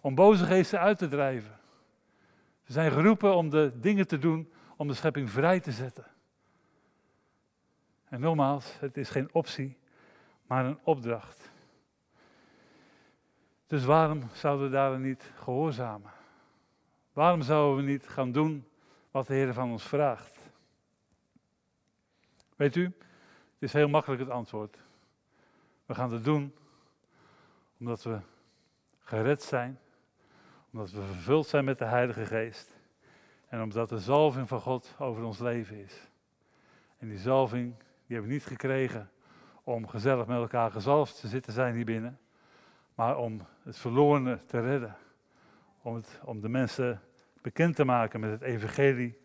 Om 0.01 0.15
boze 0.15 0.45
geesten 0.45 0.81
uit 0.81 0.99
te 0.99 1.09
drijven. 1.09 1.59
We 2.65 2.73
zijn 2.73 2.91
geroepen 2.91 3.35
om 3.35 3.51
de 3.51 3.73
dingen 3.81 4.07
te 4.07 4.19
doen 4.19 4.53
om 4.77 4.89
de 4.89 4.95
schepping 4.95 5.31
vrij 5.31 5.61
te 5.61 5.73
zetten. 5.73 6.07
En 8.09 8.21
nogmaals, 8.21 8.77
het 8.81 8.97
is 8.97 9.11
geen 9.11 9.29
optie, 9.33 9.77
maar 10.47 10.65
een 10.65 10.79
opdracht. 10.83 11.51
Dus 13.67 13.85
waarom 13.85 14.23
zouden 14.33 14.67
we 14.67 14.73
daar 14.73 14.99
niet 14.99 15.33
gehoorzamen? 15.35 16.11
Waarom 17.13 17.43
zouden 17.43 17.85
we 17.85 17.91
niet 17.91 18.09
gaan 18.09 18.33
doen 18.33 18.67
wat 19.11 19.27
de 19.27 19.35
Heer 19.35 19.55
van 19.55 19.71
ons 19.71 19.85
vraagt? 19.85 20.39
Weet 22.57 22.77
u, 22.77 22.85
het 22.85 22.97
is 23.59 23.73
heel 23.73 23.89
makkelijk 23.89 24.21
het 24.21 24.31
antwoord. 24.31 24.79
We 25.87 25.95
gaan 25.95 26.13
het 26.13 26.25
doen 26.25 26.55
omdat 27.79 28.03
we 28.03 28.19
gered 28.99 29.43
zijn, 29.43 29.79
omdat 30.73 30.91
we 30.91 31.03
vervuld 31.03 31.47
zijn 31.47 31.65
met 31.65 31.79
de 31.79 31.85
Heilige 31.85 32.27
Geest 32.27 32.77
en 33.49 33.63
omdat 33.63 33.89
de 33.89 33.99
zalving 33.99 34.49
van 34.49 34.61
God 34.61 34.95
over 34.99 35.23
ons 35.23 35.39
leven 35.39 35.77
is. 35.77 36.11
En 36.99 37.09
die 37.09 37.19
zalving 37.19 37.75
Die 37.77 38.17
hebben 38.17 38.27
we 38.27 38.33
niet 38.33 38.47
gekregen 38.47 39.11
om 39.63 39.89
gezellig 39.89 40.27
met 40.27 40.37
elkaar 40.37 40.71
gezalfd 40.71 41.21
te 41.21 41.29
zitten 41.29 41.53
zijn 41.53 41.75
hier 41.75 41.85
binnen. 41.85 42.19
Maar 42.95 43.17
om 43.17 43.47
het 43.63 43.79
verlorene 43.79 44.45
te 44.45 44.61
redden. 44.61 44.97
Om, 45.83 46.03
om 46.25 46.41
de 46.41 46.49
mensen 46.49 47.03
bekend 47.49 47.77
te 47.77 47.85
maken 47.85 48.21
met 48.21 48.31
het 48.31 48.43
evangelie 48.43 49.19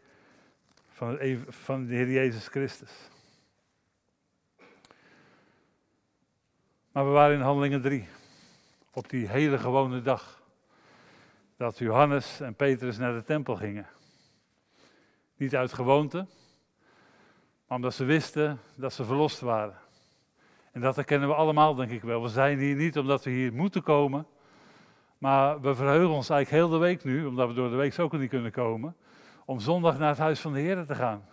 van, 0.89 1.19
van 1.47 1.85
de 1.85 1.93
Heer 1.93 2.11
Jezus 2.11 2.47
Christus. 2.47 2.91
Maar 6.91 7.05
we 7.05 7.11
waren 7.11 7.35
in 7.35 7.41
Handelingen 7.41 7.81
3. 7.81 8.07
Op 8.93 9.09
die 9.09 9.27
hele 9.27 9.57
gewone 9.57 10.01
dag. 10.01 10.41
Dat 11.57 11.77
Johannes 11.77 12.39
en 12.39 12.55
Petrus 12.55 12.97
naar 12.97 13.13
de 13.13 13.23
tempel 13.23 13.55
gingen. 13.55 13.87
Niet 15.35 15.55
uit 15.55 15.73
gewoonte, 15.73 16.17
maar 17.67 17.77
omdat 17.77 17.93
ze 17.93 18.03
wisten 18.03 18.59
dat 18.75 18.93
ze 18.93 19.05
verlost 19.05 19.39
waren. 19.39 19.77
En 20.71 20.81
dat 20.81 20.95
herkennen 20.95 21.29
we 21.29 21.35
allemaal, 21.35 21.75
denk 21.75 21.91
ik 21.91 22.01
wel. 22.01 22.21
We 22.21 22.29
zijn 22.29 22.59
hier 22.59 22.75
niet 22.75 22.97
omdat 22.97 23.23
we 23.23 23.29
hier 23.29 23.53
moeten 23.53 23.83
komen, 23.83 24.27
maar 25.23 25.61
we 25.61 25.75
verheugen 25.75 26.15
ons 26.15 26.29
eigenlijk 26.29 26.63
heel 26.63 26.79
de 26.79 26.85
week 26.85 27.03
nu, 27.03 27.25
omdat 27.25 27.47
we 27.47 27.53
door 27.53 27.69
de 27.69 27.75
week 27.75 27.99
ook 27.99 28.17
niet 28.17 28.29
kunnen 28.29 28.51
komen, 28.51 28.95
om 29.45 29.59
zondag 29.59 29.97
naar 29.97 30.09
het 30.09 30.17
huis 30.17 30.39
van 30.39 30.53
de 30.53 30.59
Heer 30.59 30.85
te 30.85 30.95
gaan. 30.95 31.25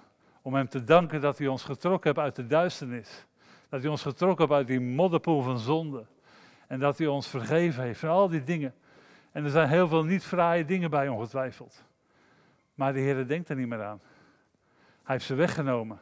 Om 0.43 0.55
Hem 0.55 0.69
te 0.69 0.85
danken 0.85 1.21
dat 1.21 1.39
Hij 1.39 1.47
ons 1.47 1.63
getrokken 1.63 2.11
heeft 2.11 2.25
uit 2.25 2.37
de 2.37 2.47
duisternis. 2.47 3.27
Dat 3.69 3.81
Hij 3.81 3.91
ons 3.91 4.03
getrokken 4.03 4.45
heeft 4.45 4.59
uit 4.59 4.67
die 4.67 4.81
modderpoel 4.81 5.43
van 5.43 5.59
zonde. 5.59 6.05
En 6.67 6.79
dat 6.79 6.99
Hij 6.99 7.07
ons 7.07 7.29
vergeven 7.29 7.83
heeft 7.83 8.01
van 8.01 8.09
al 8.09 8.29
die 8.29 8.45
dingen. 8.45 8.75
En 9.33 9.45
er 9.45 9.51
zijn 9.51 9.69
heel 9.69 9.89
veel 9.89 10.05
niet 10.05 10.25
fraaie 10.25 10.65
dingen 10.65 10.91
bij, 10.91 11.09
ongetwijfeld. 11.09 11.85
Maar 12.75 12.93
de 12.93 13.01
Heer 13.01 13.27
denkt 13.27 13.49
er 13.49 13.57
niet 13.57 13.69
meer 13.69 13.83
aan. 13.83 14.01
Hij 15.03 15.15
heeft 15.15 15.25
ze 15.25 15.35
weggenomen. 15.35 16.01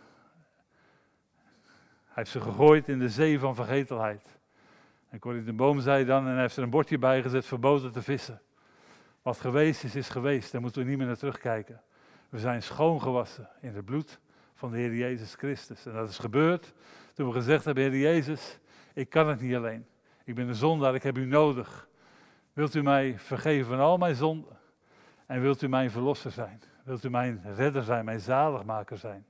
Hij 2.05 2.15
heeft 2.15 2.31
ze 2.31 2.41
gegooid 2.41 2.89
in 2.89 2.99
de 2.99 3.09
zee 3.09 3.39
van 3.39 3.55
vergetelheid. 3.55 4.38
En 5.09 5.19
Corrie 5.19 5.45
de 5.45 5.53
Boom 5.53 5.81
zei 5.81 6.05
dan, 6.05 6.27
en 6.27 6.33
hij 6.33 6.41
heeft 6.41 6.57
er 6.57 6.63
een 6.63 6.71
bordje 6.71 6.99
bij 6.99 7.23
gezet, 7.23 7.47
verboden 7.47 7.93
te 7.93 8.03
vissen. 8.03 8.41
Wat 9.23 9.41
geweest 9.41 9.85
is, 9.85 9.95
is 9.95 10.09
geweest. 10.09 10.53
Daar 10.53 10.61
moeten 10.61 10.83
we 10.83 10.89
niet 10.89 10.99
meer 10.99 11.07
naar 11.07 11.17
terugkijken. 11.17 11.83
We 12.29 12.39
zijn 12.39 12.63
schoongewassen 12.63 13.49
in 13.61 13.75
het 13.75 13.85
bloed 13.85 14.21
van 14.55 14.71
de 14.71 14.77
Heer 14.77 14.95
Jezus 14.95 15.35
Christus. 15.35 15.87
En 15.87 15.93
dat 15.93 16.09
is 16.09 16.19
gebeurd 16.19 16.73
toen 17.15 17.27
we 17.27 17.33
gezegd 17.33 17.65
hebben, 17.65 17.83
Heer 17.83 17.99
Jezus, 18.01 18.59
ik 18.93 19.11
kan 19.11 19.29
het 19.29 19.41
niet 19.41 19.55
alleen. 19.55 19.87
Ik 20.25 20.35
ben 20.35 20.49
een 20.49 20.55
zondaar, 20.55 20.95
ik 20.95 21.03
heb 21.03 21.19
u 21.19 21.25
nodig. 21.25 21.89
Wilt 22.53 22.75
u 22.75 22.83
mij 22.83 23.19
vergeven 23.19 23.67
van 23.67 23.79
al 23.79 23.97
mijn 23.97 24.15
zonden? 24.15 24.57
En 25.27 25.41
wilt 25.41 25.63
u 25.63 25.69
mijn 25.69 25.91
verlosser 25.91 26.31
zijn? 26.31 26.63
Wilt 26.85 27.05
u 27.05 27.11
mijn 27.11 27.43
redder 27.55 27.83
zijn, 27.83 28.05
mijn 28.05 28.21
zaligmaker 28.21 28.99
zijn? 28.99 29.27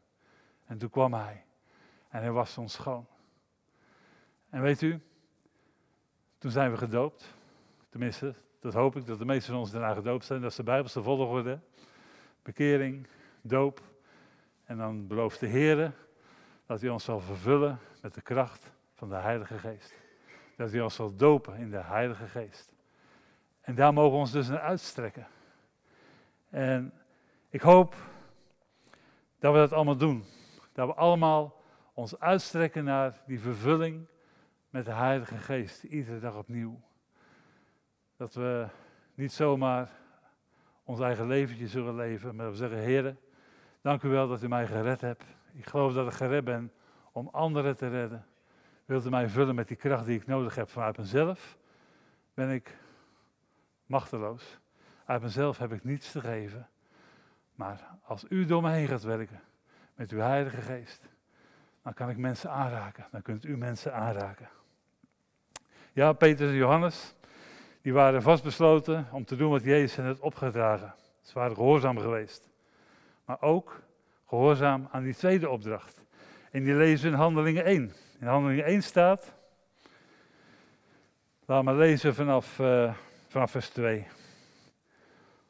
En 0.66 0.78
toen 0.78 0.90
kwam 0.90 1.14
hij. 1.14 1.44
En 2.08 2.20
hij 2.20 2.30
was 2.30 2.58
ons 2.58 2.72
schoon. 2.72 3.06
En 4.50 4.62
weet 4.62 4.82
u, 4.82 5.00
toen 6.38 6.50
zijn 6.50 6.70
we 6.70 6.76
gedoopt. 6.76 7.34
Tenminste, 7.88 8.34
dat 8.60 8.74
hoop 8.74 8.96
ik, 8.96 9.06
dat 9.06 9.18
de 9.18 9.24
meesten 9.24 9.52
van 9.52 9.60
ons 9.60 9.70
daarna 9.70 9.94
gedoopt 9.94 10.24
zijn. 10.24 10.40
Dat 10.40 10.50
is 10.50 10.56
de 10.56 10.62
Bijbelse 10.62 11.02
volgorde. 11.02 11.58
Bekering, 12.42 13.06
doop. 13.40 13.80
En 14.64 14.76
dan 14.76 15.06
belooft 15.06 15.40
de 15.40 15.46
Heer 15.46 15.92
dat 16.66 16.80
hij 16.80 16.90
ons 16.90 17.04
zal 17.04 17.20
vervullen 17.20 17.78
met 18.02 18.14
de 18.14 18.20
kracht 18.20 18.70
van 18.94 19.08
de 19.08 19.14
Heilige 19.14 19.58
Geest. 19.58 19.94
Dat 20.56 20.70
hij 20.70 20.80
ons 20.80 20.94
zal 20.94 21.16
dopen 21.16 21.56
in 21.56 21.70
de 21.70 21.82
Heilige 21.82 22.26
Geest. 22.26 22.72
En 23.60 23.74
daar 23.74 23.92
mogen 23.92 24.12
we 24.12 24.18
ons 24.18 24.32
dus 24.32 24.48
naar 24.48 24.60
uitstrekken. 24.60 25.26
En 26.50 26.92
ik 27.48 27.60
hoop 27.60 27.94
dat 29.38 29.52
we 29.52 29.58
dat 29.58 29.72
allemaal 29.72 29.96
doen. 29.96 30.24
Dat 30.72 30.86
we 30.86 30.94
allemaal 30.94 31.62
ons 31.92 32.20
uitstrekken 32.20 32.84
naar 32.84 33.20
die 33.26 33.40
vervulling 33.40 34.06
met 34.70 34.84
de 34.84 34.92
Heilige 34.92 35.36
Geest, 35.36 35.82
iedere 35.82 36.18
dag 36.18 36.36
opnieuw. 36.36 36.80
Dat 38.16 38.34
we 38.34 38.68
niet 39.14 39.32
zomaar 39.32 39.90
ons 40.84 41.00
eigen 41.00 41.26
leventje 41.26 41.68
zullen 41.68 41.94
leven, 41.94 42.34
maar 42.34 42.44
dat 42.44 42.54
we 42.54 42.60
zeggen, 42.60 42.78
Heer, 42.78 43.16
dank 43.80 44.02
u 44.02 44.08
wel 44.08 44.28
dat 44.28 44.42
u 44.42 44.48
mij 44.48 44.66
gered 44.66 45.00
hebt. 45.00 45.24
Ik 45.52 45.66
geloof 45.66 45.94
dat 45.94 46.06
ik 46.06 46.12
gered 46.12 46.44
ben 46.44 46.72
om 47.12 47.28
anderen 47.28 47.76
te 47.76 47.88
redden. 47.88 48.26
Wilt 48.84 49.06
u 49.06 49.10
mij 49.10 49.28
vullen 49.28 49.54
met 49.54 49.68
die 49.68 49.76
kracht 49.76 50.06
die 50.06 50.16
ik 50.16 50.26
nodig 50.26 50.54
heb 50.54 50.68
vanuit 50.68 50.96
mezelf? 50.96 51.58
Ben 52.34 52.50
ik 52.50 52.76
machteloos. 53.86 54.58
Uit 55.04 55.22
mezelf 55.22 55.58
heb 55.58 55.72
ik 55.72 55.84
niets 55.84 56.12
te 56.12 56.20
geven. 56.20 56.68
Maar 57.54 57.88
als 58.02 58.24
u 58.28 58.44
door 58.44 58.62
me 58.62 58.70
heen 58.70 58.88
gaat 58.88 59.02
werken, 59.02 59.40
met 59.94 60.10
uw 60.10 60.18
Heilige 60.18 60.60
Geest, 60.60 61.08
dan 61.82 61.94
kan 61.94 62.10
ik 62.10 62.16
mensen 62.16 62.50
aanraken. 62.50 63.06
Dan 63.10 63.22
kunt 63.22 63.44
u 63.44 63.56
mensen 63.56 63.94
aanraken. 63.94 64.48
Ja, 65.98 66.12
Peter 66.12 66.48
en 66.48 66.54
Johannes, 66.54 67.14
die 67.82 67.92
waren 67.92 68.22
vastbesloten 68.22 69.08
om 69.12 69.24
te 69.24 69.36
doen 69.36 69.50
wat 69.50 69.64
Jezus 69.64 69.96
hen 69.96 70.06
had 70.06 70.18
opgedragen. 70.18 70.94
Ze 71.20 71.34
waren 71.34 71.54
gehoorzaam 71.54 71.98
geweest. 71.98 72.48
Maar 73.24 73.40
ook 73.40 73.80
gehoorzaam 74.26 74.88
aan 74.90 75.02
die 75.02 75.14
tweede 75.14 75.48
opdracht. 75.48 76.02
En 76.50 76.64
die 76.64 76.74
lezen 76.74 77.08
in 77.08 77.14
Handelingen 77.14 77.64
1. 77.64 77.92
In 78.20 78.26
Handelingen 78.26 78.64
1 78.64 78.82
staat, 78.82 79.32
laten 81.44 81.72
we 81.72 81.78
lezen 81.78 82.14
vanaf, 82.14 82.58
uh, 82.58 82.94
vanaf 83.28 83.50
vers 83.50 83.68
2. 83.68 84.06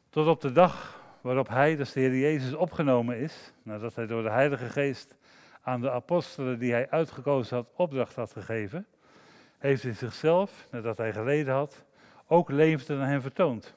Tot 0.09 0.27
op 0.27 0.41
de 0.41 0.51
dag 0.51 1.01
waarop 1.21 1.47
hij, 1.47 1.75
dus 1.75 1.91
de 1.91 1.99
Heer 1.99 2.17
Jezus, 2.17 2.53
opgenomen 2.53 3.17
is, 3.17 3.53
nadat 3.63 3.95
hij 3.95 4.07
door 4.07 4.23
de 4.23 4.31
Heilige 4.31 4.69
Geest 4.69 5.15
aan 5.61 5.81
de 5.81 5.91
apostelen 5.91 6.59
die 6.59 6.71
hij 6.71 6.89
uitgekozen 6.89 7.55
had 7.55 7.69
opdracht 7.75 8.15
had 8.15 8.31
gegeven, 8.31 8.87
heeft 9.59 9.83
hij 9.83 9.93
zichzelf, 9.93 10.67
nadat 10.71 10.97
hij 10.97 11.13
geleden 11.13 11.53
had, 11.53 11.83
ook 12.27 12.49
levend 12.49 12.99
aan 12.99 13.07
hen 13.07 13.21
vertoond. 13.21 13.75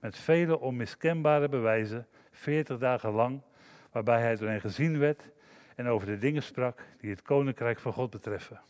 Met 0.00 0.16
vele 0.16 0.60
onmiskenbare 0.60 1.48
bewijzen, 1.48 2.06
veertig 2.30 2.78
dagen 2.78 3.10
lang, 3.10 3.40
waarbij 3.92 4.20
hij 4.20 4.36
door 4.36 4.48
hen 4.48 4.60
gezien 4.60 4.98
werd 4.98 5.22
en 5.74 5.86
over 5.86 6.06
de 6.06 6.18
dingen 6.18 6.42
sprak 6.42 6.80
die 7.00 7.10
het 7.10 7.22
koninkrijk 7.22 7.78
van 7.78 7.92
God 7.92 8.10
betreffen. 8.10 8.60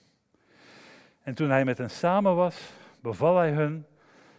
En 1.22 1.34
toen 1.34 1.50
hij 1.50 1.64
met 1.64 1.78
hen 1.78 1.90
samen 1.90 2.34
was, 2.34 2.72
beval 3.00 3.36
hij 3.36 3.50
hun 3.50 3.86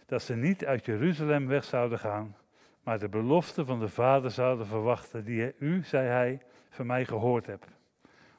dat 0.06 0.22
ze 0.22 0.34
niet 0.34 0.64
uit 0.64 0.84
Jeruzalem 0.84 1.46
weg 1.46 1.64
zouden 1.64 1.98
gaan, 1.98 2.36
maar 2.82 2.98
de 2.98 3.08
belofte 3.08 3.64
van 3.64 3.80
de 3.80 3.88
Vader 3.88 4.30
zouden 4.30 4.66
verwachten, 4.66 5.24
die 5.24 5.54
u, 5.58 5.82
zei 5.84 6.08
hij, 6.08 6.40
van 6.70 6.86
mij 6.86 7.04
gehoord 7.04 7.46
hebt. 7.46 7.66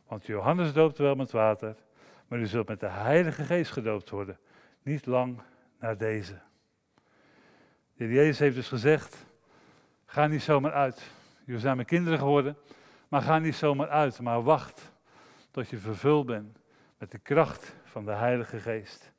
Want 0.08 0.26
Johannes 0.26 0.74
doopte 0.74 1.04
wel 1.04 1.16
met 1.16 1.32
water, 1.32 1.76
maar 2.32 2.40
u 2.40 2.46
zult 2.46 2.68
met 2.68 2.80
de 2.80 2.88
Heilige 2.88 3.44
Geest 3.44 3.72
gedoopt 3.72 4.10
worden, 4.10 4.40
niet 4.82 5.06
lang 5.06 5.42
na 5.80 5.96
deze. 5.96 6.40
De 7.94 8.08
Jezus 8.08 8.40
heeft 8.40 8.56
dus 8.56 8.68
gezegd, 8.68 9.26
ga 10.06 10.28
niet 10.28 10.42
zomaar 10.42 10.74
uit. 10.74 11.12
Jullie 11.46 11.62
zijn 11.62 11.76
mijn 11.76 11.88
kinderen 11.88 12.20
geworden, 12.20 12.58
maar 13.08 13.22
ga 13.22 13.40
niet 13.40 13.56
zomaar 13.56 13.90
uit, 13.90 14.20
maar 14.20 14.44
wacht 14.44 14.92
tot 15.52 15.70
je 15.70 15.78
vervuld 15.78 16.26
bent 16.26 16.58
met 16.98 17.12
de 17.12 17.18
kracht 17.18 17.76
van 17.84 18.06
de 18.06 18.12
Heilige 18.12 18.60
Geest. 18.60 19.12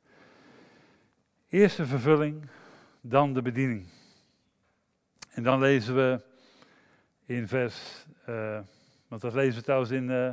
Eerste 1.49 1.85
vervulling, 1.85 2.47
dan 3.01 3.33
de 3.33 3.41
bediening. 3.41 3.87
En 5.29 5.43
dan 5.43 5.59
lezen 5.59 5.95
we 5.95 6.21
in 7.25 7.47
vers, 7.47 8.05
uh, 8.29 8.59
want 9.07 9.21
dat 9.21 9.33
lezen 9.33 9.55
we 9.55 9.63
trouwens 9.63 9.91
in, 9.91 10.09
uh, 10.09 10.31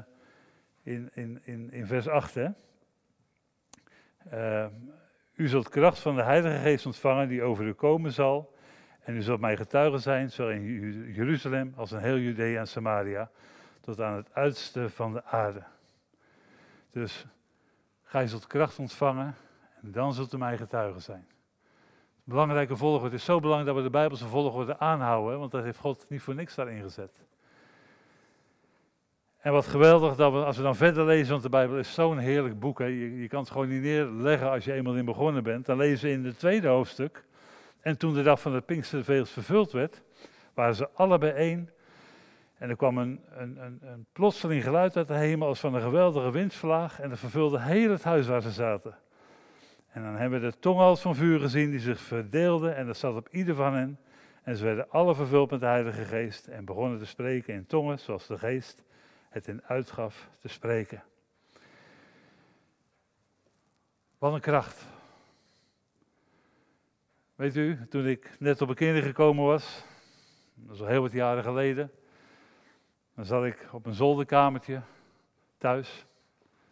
in, 0.83 1.11
in, 1.12 1.40
in, 1.43 1.73
in 1.73 1.87
vers 1.87 2.09
8. 2.09 2.35
Hè? 2.35 2.49
Uh, 4.35 4.66
u 5.35 5.48
zult 5.48 5.68
kracht 5.68 5.98
van 5.98 6.16
de 6.16 6.22
Heilige 6.22 6.59
Geest 6.59 6.87
ontvangen 6.87 7.28
die 7.28 7.42
over 7.42 7.64
u 7.64 7.72
komen 7.72 8.12
zal. 8.12 8.54
En 9.00 9.16
u 9.16 9.22
zult 9.22 9.40
mij 9.40 9.56
getuige 9.56 9.98
zijn, 9.98 10.30
zowel 10.30 10.52
in 10.52 11.12
Jeruzalem 11.12 11.72
als 11.76 11.92
in 11.92 11.98
heel 11.98 12.18
Judea 12.18 12.61
en 12.61 12.68
Samaria, 12.68 13.30
tot 13.80 14.00
aan 14.00 14.16
het 14.16 14.35
uiterste 14.35 14.90
van 14.90 15.12
de 15.12 15.24
aarde. 15.24 15.62
Dus 16.90 17.26
gij 18.02 18.26
zult 18.26 18.46
kracht 18.46 18.78
ontvangen 18.78 19.35
en 19.83 19.92
dan 19.92 20.14
zult 20.14 20.33
u 20.33 20.38
mij 20.38 20.56
getuige 20.56 21.00
zijn. 21.00 21.26
Belangrijke 22.24 22.76
volgorde. 22.76 23.04
Het 23.04 23.14
is 23.14 23.24
zo 23.24 23.40
belangrijk 23.40 23.74
dat 23.74 23.76
we 23.76 23.90
de 23.90 23.98
Bijbelse 23.98 24.26
volgorde 24.26 24.78
aanhouden, 24.78 25.38
want 25.38 25.50
dat 25.50 25.62
heeft 25.62 25.78
God 25.78 26.06
niet 26.09 26.22
voor 26.22 26.35
niks 26.35 26.54
daarin 26.54 26.83
gezet. 26.83 27.24
En 29.40 29.53
wat 29.53 29.66
geweldig 29.66 30.16
dat 30.16 30.33
we, 30.33 30.44
als 30.44 30.57
we 30.57 30.62
dan 30.62 30.76
verder 30.76 31.05
lezen, 31.05 31.31
want 31.31 31.42
de 31.42 31.48
Bijbel 31.48 31.79
is 31.79 31.94
zo'n 31.94 32.18
heerlijk 32.18 32.59
boek. 32.59 32.79
Hè, 32.79 32.85
je, 32.85 33.20
je, 33.20 33.29
kan 33.29 33.40
het 33.40 33.50
gewoon 33.50 33.68
niet 33.68 33.83
neerleggen 33.83 34.50
als 34.50 34.64
je 34.64 34.72
eenmaal 34.72 34.96
in 34.96 35.05
begonnen 35.05 35.42
bent. 35.42 35.66
Dan 35.66 35.76
lezen 35.76 36.09
we 36.09 36.14
in 36.14 36.24
het 36.24 36.38
tweede 36.38 36.68
hoofdstuk. 36.68 37.24
En 37.81 37.96
toen 37.98 38.14
de 38.14 38.22
dag 38.22 38.40
van 38.40 38.55
het 38.55 38.66
Pinksterfeest 38.66 39.33
vervuld 39.33 39.72
werd, 39.72 40.03
waren 40.55 40.74
ze 40.74 40.88
alle 40.94 41.18
bijeen. 41.18 41.70
En 42.59 42.68
er 42.68 42.76
kwam 42.76 42.98
een, 42.98 43.20
een, 43.31 43.57
een, 43.57 43.79
een 43.83 44.07
plotseling 44.12 44.62
geluid 44.62 44.96
uit 44.96 45.07
de 45.07 45.14
hemel 45.14 45.48
als 45.48 45.61
van 45.61 45.74
een 45.74 45.83
geweldige 45.83 46.31
windvlaag. 46.31 47.00
En 47.00 47.09
dat 47.09 47.18
vervulde 47.18 47.61
heel 47.61 47.90
het 47.90 48.05
huis 48.05 48.26
waar 48.26 48.42
ze 48.42 48.50
zaten. 48.50 48.94
En 49.88 50.03
dan 50.03 50.14
hebben 50.16 50.40
we 50.40 50.50
de 50.50 50.59
tong 50.59 50.79
als 50.79 51.00
van 51.00 51.14
vuur 51.14 51.40
gezien 51.40 51.70
die 51.70 51.81
zich 51.81 52.00
verdeelde 52.00 52.70
en 52.70 52.87
dat 52.87 52.96
zat 52.96 53.16
op 53.16 53.29
ieder 53.31 53.55
van 53.55 53.74
hen. 53.74 53.98
En 54.42 54.57
ze 54.57 54.64
werden 54.64 54.90
alle 54.90 55.14
vervuld 55.14 55.50
met 55.50 55.61
de 55.61 55.66
Heilige 55.66 56.05
Geest 56.05 56.46
en 56.46 56.64
begonnen 56.64 56.98
te 56.98 57.07
spreken 57.07 57.55
in 57.55 57.66
tongen 57.66 57.98
zoals 57.98 58.26
de 58.26 58.38
Geest 58.38 58.83
het 59.31 59.49
in 59.49 59.62
uitgaf 59.64 60.29
te 60.38 60.49
spreken. 60.49 61.03
Wat 64.19 64.35
een 64.35 64.40
kracht. 64.40 64.87
Weet 67.35 67.57
u, 67.57 67.87
toen 67.88 68.07
ik 68.07 68.37
net 68.38 68.61
op 68.61 68.69
een 68.69 68.75
kinder 68.75 69.03
gekomen 69.03 69.45
was, 69.45 69.85
dat 70.55 70.75
is 70.75 70.81
al 70.81 70.87
heel 70.87 71.01
wat 71.01 71.12
jaren 71.12 71.43
geleden, 71.43 71.90
dan 73.14 73.25
zat 73.25 73.45
ik 73.45 73.69
op 73.73 73.87
een 73.87 73.95
zolderkamertje 73.95 74.83
thuis. 75.59 76.07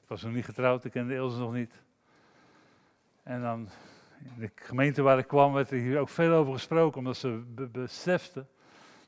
Ik 0.03 0.09
was 0.09 0.23
nog 0.23 0.33
niet 0.33 0.44
getrouwd, 0.44 0.85
ik 0.85 0.90
kende 0.90 1.14
Ilse 1.14 1.38
nog 1.38 1.53
niet. 1.53 1.83
En 3.23 3.40
dan, 3.40 3.68
in 4.18 4.40
de 4.40 4.51
gemeente 4.55 5.03
waar 5.03 5.18
ik 5.18 5.27
kwam, 5.27 5.53
werd 5.53 5.71
er 5.71 5.79
hier 5.79 5.99
ook 5.99 6.09
veel 6.09 6.33
over 6.33 6.53
gesproken, 6.53 6.99
omdat 6.99 7.16
ze 7.16 7.42
beseften 7.73 8.49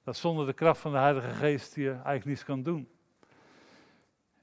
dat 0.02 0.16
zonder 0.16 0.46
de 0.46 0.52
kracht 0.52 0.80
van 0.80 0.92
de 0.92 0.98
Heilige 0.98 1.30
Geest 1.30 1.74
je 1.74 1.90
eigenlijk 1.90 2.24
niets 2.24 2.44
kan 2.44 2.62
doen. 2.62 2.88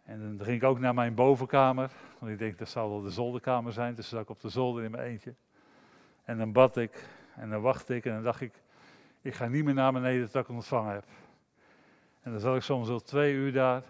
En 0.08 0.38
dan 0.38 0.46
ging 0.46 0.58
ik 0.62 0.63
ook 0.63 0.80
naar 0.80 0.93
mijn 0.93 1.13
bovenkamer, 1.13 1.91
want 2.20 2.32
ik 2.32 2.38
denk 2.38 2.58
dat 2.58 2.70
zal 2.70 2.89
wel 2.89 3.02
de 3.02 3.10
zolderkamer 3.10 3.74
zijn, 3.74 3.96
dus 3.96 4.10
zat 4.10 4.22
ik 4.22 4.30
op 4.30 4.41
de 4.41 4.50
zolder 4.50 4.84
in 4.84 4.91
mijn 4.91 5.04
eentje. 5.04 5.34
En 6.24 6.38
dan 6.38 6.52
bad 6.52 6.78
ik 6.78 7.08
en 7.36 7.50
dan 7.50 7.62
wachtte 7.62 7.96
ik 7.96 8.06
en 8.06 8.13
dan 8.13 8.24
dacht 8.24 8.41
ik, 8.41 8.62
ik 9.22 9.34
ga 9.34 9.48
niet 9.48 9.63
meer 9.63 9.74
naar 9.74 9.93
beneden 9.93 10.32
tot 10.32 10.41
ik 10.41 10.50
ontvangen 10.50 10.93
heb. 10.93 11.06
En 12.22 12.32
dan 12.32 12.39
zat 12.39 12.56
ik 12.56 12.62
soms 12.62 12.89
al 12.89 13.00
twee 13.00 13.34
uur 13.34 13.54
daar. 13.54 13.84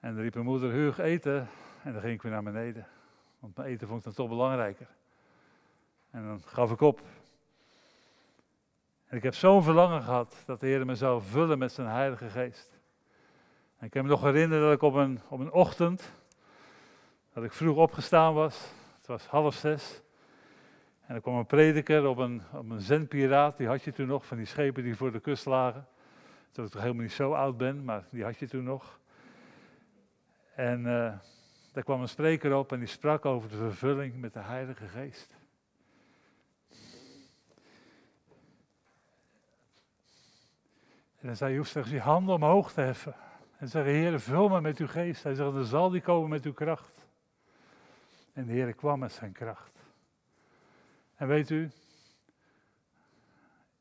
En 0.00 0.14
dan 0.14 0.22
riep 0.22 0.34
mijn 0.34 0.46
moeder, 0.46 0.70
Huug, 0.70 0.98
eten. 0.98 1.48
En 1.82 1.92
dan 1.92 2.00
ging 2.00 2.14
ik 2.14 2.22
weer 2.22 2.32
naar 2.32 2.42
beneden. 2.42 2.86
Want 3.38 3.56
mijn 3.56 3.68
eten 3.68 3.86
vond 3.86 3.98
ik 3.98 4.04
dan 4.04 4.14
toch 4.14 4.28
belangrijker. 4.28 4.86
En 6.10 6.24
dan 6.24 6.40
gaf 6.44 6.70
ik 6.70 6.80
op. 6.80 7.00
En 9.06 9.16
ik 9.16 9.22
heb 9.22 9.34
zo'n 9.34 9.62
verlangen 9.62 10.02
gehad 10.02 10.42
dat 10.46 10.60
de 10.60 10.66
Heer 10.66 10.86
me 10.86 10.94
zou 10.94 11.22
vullen 11.22 11.58
met 11.58 11.72
zijn 11.72 11.88
Heilige 11.88 12.28
Geest. 12.28 12.73
Ik 13.84 13.90
kan 13.90 14.02
me 14.02 14.08
nog 14.08 14.22
herinneren 14.22 14.64
dat 14.64 14.72
ik 14.72 14.82
op 14.82 14.94
een, 14.94 15.20
op 15.28 15.40
een 15.40 15.52
ochtend, 15.52 16.12
dat 17.32 17.44
ik 17.44 17.52
vroeg 17.52 17.76
opgestaan 17.76 18.34
was. 18.34 18.72
Het 18.96 19.06
was 19.06 19.26
half 19.26 19.54
zes. 19.54 20.02
En 21.06 21.14
er 21.14 21.20
kwam 21.20 21.34
een 21.34 21.46
prediker 21.46 22.06
op 22.06 22.18
een, 22.18 22.42
op 22.52 22.70
een 22.70 22.80
zendpiraat, 22.80 23.56
die 23.56 23.66
had 23.66 23.82
je 23.82 23.92
toen 23.92 24.06
nog, 24.06 24.26
van 24.26 24.36
die 24.36 24.46
schepen 24.46 24.82
die 24.82 24.96
voor 24.96 25.12
de 25.12 25.20
kust 25.20 25.46
lagen. 25.46 25.86
Terwijl 26.46 26.66
ik 26.66 26.72
toch 26.72 26.82
helemaal 26.82 27.02
niet 27.02 27.12
zo 27.12 27.32
oud 27.32 27.56
ben, 27.56 27.84
maar 27.84 28.04
die 28.10 28.24
had 28.24 28.38
je 28.38 28.48
toen 28.48 28.64
nog. 28.64 28.98
En 30.54 30.78
uh, 30.78 31.12
daar 31.72 31.84
kwam 31.84 32.00
een 32.00 32.08
spreker 32.08 32.56
op 32.56 32.72
en 32.72 32.78
die 32.78 32.88
sprak 32.88 33.24
over 33.24 33.48
de 33.48 33.56
vervulling 33.56 34.20
met 34.20 34.32
de 34.32 34.40
Heilige 34.40 34.86
Geest. 34.86 35.36
En 41.20 41.26
dan 41.26 41.36
zei 41.36 41.52
je 41.52 41.58
hoeft 41.58 41.70
slechts 41.70 41.90
je 41.90 42.00
handen 42.00 42.34
omhoog 42.34 42.72
te 42.72 42.80
heffen. 42.80 43.14
En 43.64 43.70
zeggen, 43.70 43.92
Heer, 43.92 44.20
vul 44.20 44.48
me 44.48 44.60
met 44.60 44.78
uw 44.78 44.86
geest. 44.86 45.22
Hij 45.22 45.34
zegt, 45.34 45.52
dan 45.52 45.64
zal 45.64 45.90
die 45.90 46.00
komen 46.00 46.28
met 46.28 46.44
uw 46.44 46.52
kracht. 46.52 47.06
En 48.32 48.46
de 48.46 48.52
Heer 48.52 48.74
kwam 48.74 48.98
met 48.98 49.12
zijn 49.12 49.32
kracht. 49.32 49.78
En 51.14 51.28
weet 51.28 51.50
u, 51.50 51.70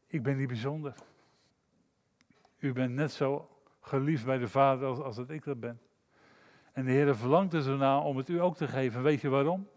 ik 0.07 0.23
ben 0.23 0.37
niet 0.37 0.47
bijzonder. 0.47 0.93
U 2.59 2.73
bent 2.73 2.93
net 2.93 3.11
zo 3.11 3.49
geliefd 3.81 4.25
bij 4.25 4.37
de 4.37 4.47
Vader 4.47 4.87
als, 4.87 4.99
als 4.99 5.17
ik 5.17 5.43
dat 5.43 5.59
ben. 5.59 5.81
En 6.73 6.85
de 6.85 6.91
Heer 6.91 7.15
verlangt 7.15 7.53
er 7.53 7.61
zo 7.61 7.75
naar 7.75 8.03
om 8.03 8.17
het 8.17 8.29
u 8.29 8.41
ook 8.41 8.55
te 8.55 8.67
geven. 8.67 9.03
Weet 9.03 9.21
je 9.21 9.29
waarom? 9.29 9.67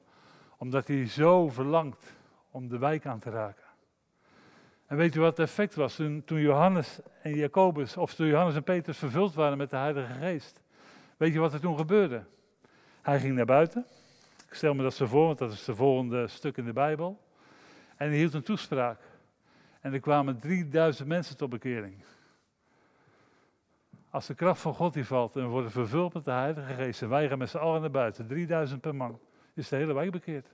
Omdat 0.57 0.87
hij 0.87 1.09
zo 1.09 1.49
verlangt 1.49 2.13
om 2.51 2.69
de 2.69 2.79
wijk 2.79 3.07
aan 3.07 3.19
te 3.19 3.31
raken. 3.31 3.66
En 4.87 4.97
weet 4.97 5.15
u 5.15 5.21
wat 5.21 5.37
het 5.37 5.47
effect 5.47 5.75
was 5.75 5.95
toen, 5.95 6.23
Johannes 6.27 6.99
en 7.23 7.35
Jacobus, 7.35 7.97
of 7.97 8.15
toen 8.15 8.27
Johannes 8.27 8.55
en 8.55 8.63
Petrus 8.63 8.99
vervuld 8.99 9.35
waren 9.35 9.59
met 9.59 9.71
de 9.71 9.77
Heilige 9.77 10.13
Geest? 10.13 10.63
Weet 11.17 11.33
je 11.33 11.39
wat 11.39 11.53
er 11.53 11.61
toen 11.61 11.79
gebeurde? 11.79 12.25
Hij 13.03 13.21
ging 13.21 13.35
naar 13.35 13.45
buiten. 13.45 13.87
Ik 14.49 14.55
stel 14.55 14.75
me 14.75 14.83
dat 14.83 14.95
zo 14.95 15.07
voor, 15.07 15.27
want 15.27 15.39
dat 15.39 15.53
is 15.53 15.67
het 15.67 15.77
volgende 15.77 16.29
stuk 16.29 16.57
in 16.57 16.65
de 16.65 16.73
Bijbel. 16.73 17.21
En 17.97 18.09
hij 18.09 18.17
hield 18.17 18.35
een 18.35 18.43
toespraak. 18.43 19.01
En 19.81 19.93
er 19.93 20.01
kwamen 20.01 20.39
3000 20.39 21.09
mensen 21.09 21.37
tot 21.37 21.51
bekering. 21.51 22.05
Als 24.11 24.27
de 24.27 24.35
kracht 24.35 24.61
van 24.61 24.75
God 24.75 24.95
hier 24.95 25.05
valt 25.05 25.37
en 25.37 25.43
we 25.43 25.49
worden 25.49 25.71
vervuld 25.71 26.15
met 26.15 26.25
de 26.25 26.31
Heilige 26.31 26.75
Geest 26.75 27.03
en 27.03 27.09
wij 27.09 27.29
gaan 27.29 27.39
met 27.39 27.51
z'n 27.51 27.57
allen 27.57 27.81
naar 27.81 27.91
buiten, 27.91 28.27
3000 28.27 28.81
per 28.81 28.95
man, 28.95 29.19
is 29.55 29.69
de 29.69 29.77
hele 29.77 29.93
wijk 29.93 30.11
bekeerd. 30.11 30.47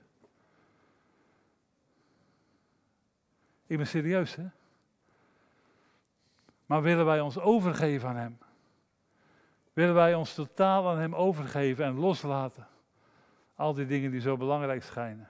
Ik 3.65 3.77
ben 3.77 3.87
serieus, 3.87 4.35
hè? 4.35 4.47
Maar 6.65 6.81
willen 6.81 7.05
wij 7.05 7.19
ons 7.19 7.39
overgeven 7.39 8.09
aan 8.09 8.15
Hem? 8.15 8.37
Willen 9.73 9.93
wij 9.93 10.15
ons 10.15 10.33
totaal 10.33 10.89
aan 10.89 10.97
Hem 10.97 11.15
overgeven 11.15 11.85
en 11.85 11.95
loslaten? 11.95 12.67
Al 13.55 13.73
die 13.73 13.85
dingen 13.85 14.11
die 14.11 14.21
zo 14.21 14.37
belangrijk 14.37 14.83
schijnen. 14.83 15.29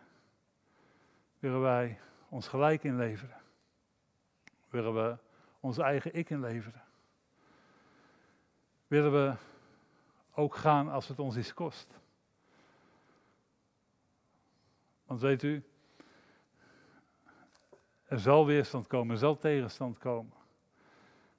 Willen 1.39 1.61
wij 1.61 1.99
ons 2.29 2.47
gelijk 2.47 2.83
inleveren? 2.83 3.41
Willen 4.69 4.93
we 4.93 5.17
ons 5.59 5.77
eigen 5.77 6.13
ik 6.13 6.29
inleveren? 6.29 6.83
Willen 8.87 9.11
we 9.11 9.35
ook 10.33 10.55
gaan 10.55 10.89
als 10.89 11.07
het 11.07 11.19
ons 11.19 11.37
iets 11.37 11.53
kost? 11.53 11.99
Want 15.05 15.21
weet 15.21 15.43
u, 15.43 15.63
er 18.13 18.19
zal 18.19 18.45
weerstand 18.45 18.87
komen, 18.87 19.13
er 19.13 19.19
zal 19.19 19.37
tegenstand 19.37 19.97
komen. 19.97 20.33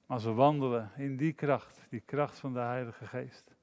Maar 0.05 0.17
als 0.17 0.23
we 0.23 0.31
wandelen 0.31 0.91
in 0.97 1.17
die 1.17 1.33
kracht, 1.33 1.85
die 1.89 1.99
kracht 2.05 2.39
van 2.39 2.53
de 2.53 2.59
Heilige 2.59 3.05
Geest, 3.05 3.55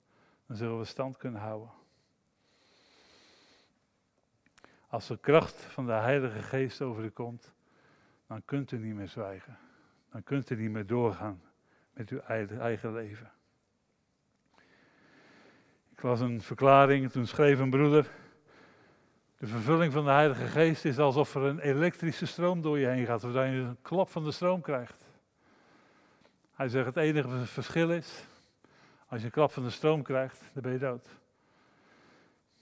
dan 0.46 0.56
zullen 0.56 0.78
we 0.78 0.84
stand 0.84 1.16
kunnen 1.16 1.40
houden. 1.40 1.70
Als 4.86 5.06
de 5.06 5.18
kracht 5.18 5.60
van 5.60 5.86
de 5.86 5.92
Heilige 5.92 6.42
Geest 6.42 6.82
over 6.82 7.04
u 7.04 7.08
komt, 7.08 7.52
dan 8.26 8.44
kunt 8.44 8.72
u 8.72 8.78
niet 8.78 8.94
meer 8.94 9.08
zwijgen. 9.08 9.58
Dan 10.10 10.22
kunt 10.22 10.50
u 10.50 10.56
niet 10.56 10.70
meer 10.70 10.86
doorgaan 10.86 11.42
met 11.92 12.10
uw 12.10 12.20
eigen 12.20 12.92
leven. 12.92 13.32
Ik 15.90 16.02
las 16.02 16.20
een 16.20 16.40
verklaring, 16.40 17.10
toen 17.10 17.26
schreef 17.26 17.58
een 17.58 17.70
broeder. 17.70 18.10
De 19.42 19.48
vervulling 19.48 19.92
van 19.92 20.04
de 20.04 20.10
Heilige 20.10 20.46
Geest 20.46 20.84
is 20.84 20.98
alsof 20.98 21.34
er 21.34 21.42
een 21.42 21.58
elektrische 21.58 22.26
stroom 22.26 22.60
door 22.60 22.78
je 22.78 22.86
heen 22.86 23.06
gaat, 23.06 23.20
zodat 23.20 23.44
je 23.44 23.50
een 23.50 23.76
klap 23.82 24.10
van 24.10 24.24
de 24.24 24.32
stroom 24.32 24.60
krijgt. 24.60 25.04
Hij 26.54 26.68
zegt: 26.68 26.86
het 26.86 26.96
enige 26.96 27.46
verschil 27.46 27.90
is, 27.90 28.24
als 29.06 29.20
je 29.20 29.26
een 29.26 29.32
klap 29.32 29.52
van 29.52 29.62
de 29.62 29.70
stroom 29.70 30.02
krijgt, 30.02 30.40
dan 30.52 30.62
ben 30.62 30.72
je 30.72 30.78
dood. 30.78 31.08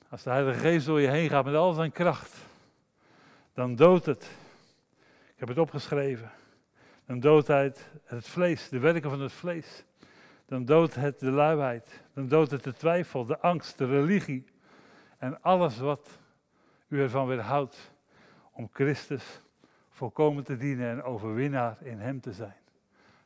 Als 0.08 0.22
de 0.22 0.30
Heilige 0.30 0.58
Geest 0.58 0.86
door 0.86 1.00
je 1.00 1.08
heen 1.08 1.28
gaat 1.28 1.44
met 1.44 1.54
al 1.54 1.72
zijn 1.72 1.92
kracht, 1.92 2.36
dan 3.54 3.76
doodt 3.76 4.06
het. 4.06 4.30
Ik 5.26 5.38
heb 5.38 5.48
het 5.48 5.58
opgeschreven. 5.58 6.30
Dan 7.06 7.20
doodt 7.20 7.46
hij 7.46 7.74
het, 8.04 8.28
vlees, 8.28 8.68
de 8.68 8.78
werken 8.78 9.10
van 9.10 9.20
het 9.20 9.32
vlees. 9.32 9.84
Dan 10.46 10.64
doodt 10.64 10.94
het 10.94 11.18
de 11.18 11.30
luiheid. 11.30 12.00
Dan 12.14 12.28
doodt 12.28 12.50
het 12.50 12.64
de 12.64 12.72
twijfel, 12.72 13.24
de 13.24 13.38
angst, 13.38 13.78
de 13.78 13.86
religie. 13.86 14.44
En 15.18 15.42
alles 15.42 15.78
wat 15.78 16.19
u 16.90 17.00
ervan 17.00 17.26
weerhoudt 17.26 17.92
om 18.52 18.68
Christus 18.72 19.40
volkomen 19.90 20.44
te 20.44 20.56
dienen 20.56 20.90
en 20.90 21.02
overwinnaar 21.02 21.76
in 21.82 21.98
Hem 21.98 22.20
te 22.20 22.32
zijn. 22.32 22.56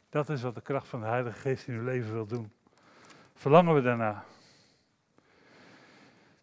Dat 0.09 0.29
is 0.29 0.43
wat 0.43 0.55
de 0.55 0.61
kracht 0.61 0.89
van 0.89 1.01
de 1.01 1.07
Heilige 1.07 1.39
Geest 1.39 1.69
in 1.69 1.75
uw 1.75 1.85
leven 1.85 2.13
wil 2.13 2.27
doen. 2.27 2.53
Verlangen 3.35 3.75
we 3.75 3.83
daarna? 3.83 4.25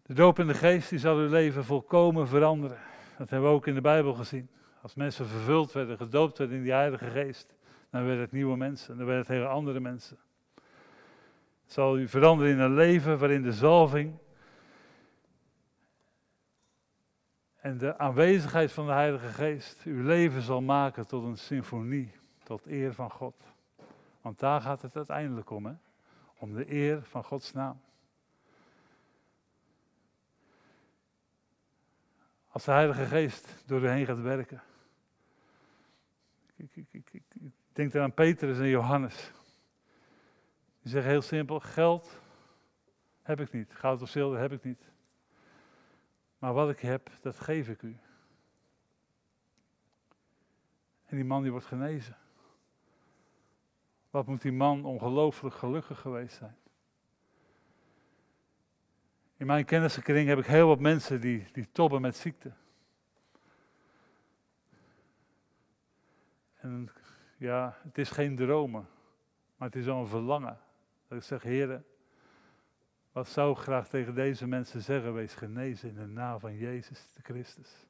De 0.06 0.14
doop 0.14 0.40
in 0.40 0.48
de 0.48 0.54
geest 0.54 0.90
die 0.90 1.00
zal 1.00 1.18
uw 1.18 1.30
leven 1.30 1.66
volkomen 1.66 2.28
veranderen. 2.28 2.78
Dat 3.18 3.30
hebben 3.30 3.50
we 3.50 3.56
ook 3.56 3.68
in 3.68 3.74
de 3.74 3.82
Bijbel 3.82 4.14
gezien. 4.14 4.50
Als 4.82 4.96
mensen 4.96 5.28
vervuld 5.28 5.72
werden, 5.72 5.98
gedoopt 5.98 6.38
werden 6.38 6.58
in 6.58 6.64
die 6.64 6.72
Heilige 6.72 7.06
Geest, 7.06 7.56
dan 7.90 8.06
werden 8.06 8.22
het 8.22 8.32
nieuwe 8.32 8.58
mensen, 8.58 8.98
dan 8.98 9.06
werden 9.06 9.24
het 9.24 9.34
hele 9.34 9.48
andere 9.48 9.80
mensen. 9.80 10.18
Het 11.64 11.74
zal 11.74 11.98
u 11.98 12.08
veranderen 12.08 12.54
in 12.54 12.60
een 12.60 12.74
leven 12.74 13.18
waarin 13.18 13.42
de 13.42 13.54
zalving 13.54 14.18
en 17.62 17.78
de 17.78 17.98
aanwezigheid 17.98 18.72
van 18.72 18.86
de 18.86 18.92
Heilige 18.92 19.28
Geest 19.28 19.84
uw 19.84 20.04
leven 20.04 20.42
zal 20.42 20.62
maken 20.62 21.08
tot 21.08 21.24
een 21.24 21.38
symfonie, 21.38 22.12
tot 22.44 22.68
eer 22.68 22.94
van 22.94 23.12
God. 23.12 23.36
Want 24.22 24.40
daar 24.40 24.62
gaat 24.62 24.82
het 24.82 24.96
uiteindelijk 24.96 25.50
om, 25.50 25.66
hè? 25.66 25.74
om 26.38 26.54
de 26.54 26.72
eer 26.72 27.04
van 27.04 27.24
Gods 27.24 27.54
naam. 27.54 27.82
Als 32.48 32.64
de 32.64 32.72
Heilige 32.72 33.06
Geest 33.06 33.64
door 33.66 33.82
u 33.82 33.88
heen 33.88 34.06
gaat 34.06 34.20
werken. 34.20 34.62
Ik, 36.56 36.76
ik, 36.76 36.88
ik, 36.92 37.10
ik 37.12 37.52
denk 37.72 37.96
aan 37.96 38.14
Petrus 38.14 38.58
en 38.58 38.68
Johannes. 38.68 39.32
Die 40.82 40.92
zeggen 40.92 41.12
heel 41.12 41.22
simpel: 41.22 41.60
geld 41.60 42.20
heb 43.22 43.40
ik 43.40 43.52
niet, 43.52 43.74
goud 43.74 44.02
of 44.02 44.10
zilver 44.10 44.40
heb 44.40 44.52
ik 44.52 44.64
niet. 44.64 44.91
Maar 46.42 46.54
wat 46.54 46.70
ik 46.70 46.80
heb, 46.80 47.12
dat 47.22 47.40
geef 47.40 47.70
ik 47.70 47.82
u. 47.82 47.98
En 51.06 51.16
die 51.16 51.26
man 51.26 51.42
die 51.42 51.52
wordt 51.52 51.66
genezen. 51.66 52.18
Wat 54.10 54.28
moet 54.28 54.42
die 54.42 54.52
man 54.52 54.86
ongelooflijk 54.86 55.56
gelukkig 55.56 56.00
geweest 56.00 56.36
zijn? 56.36 56.58
In 59.38 59.46
mijn 59.46 59.66
kennissenkring 59.66 60.28
heb 60.28 60.38
ik 60.38 60.46
heel 60.46 60.68
wat 60.68 60.80
mensen 60.80 61.22
die, 61.22 61.48
die 61.52 61.72
tobben 61.72 62.02
met 62.02 62.16
ziekte. 62.16 62.52
En 66.56 66.90
ja, 67.38 67.78
het 67.82 67.98
is 67.98 68.10
geen 68.10 68.36
dromen, 68.36 68.88
maar 69.56 69.68
het 69.68 69.78
is 69.78 69.86
wel 69.86 70.00
een 70.00 70.08
verlangen. 70.08 70.60
Dat 71.08 71.18
ik 71.18 71.24
zeg, 71.24 71.44
heren, 71.44 71.86
wat 73.12 73.28
zou 73.28 73.52
ik 73.52 73.58
graag 73.58 73.88
tegen 73.88 74.16
deze 74.16 74.48
mensen 74.48 74.82
zeggen? 74.82 75.14
Wees 75.14 75.34
genezen 75.34 75.90
in 75.90 75.96
de 75.96 76.08
naam 76.08 76.40
van 76.40 76.58
Jezus 76.58 77.08
de 77.14 77.22
Christus. 77.22 77.88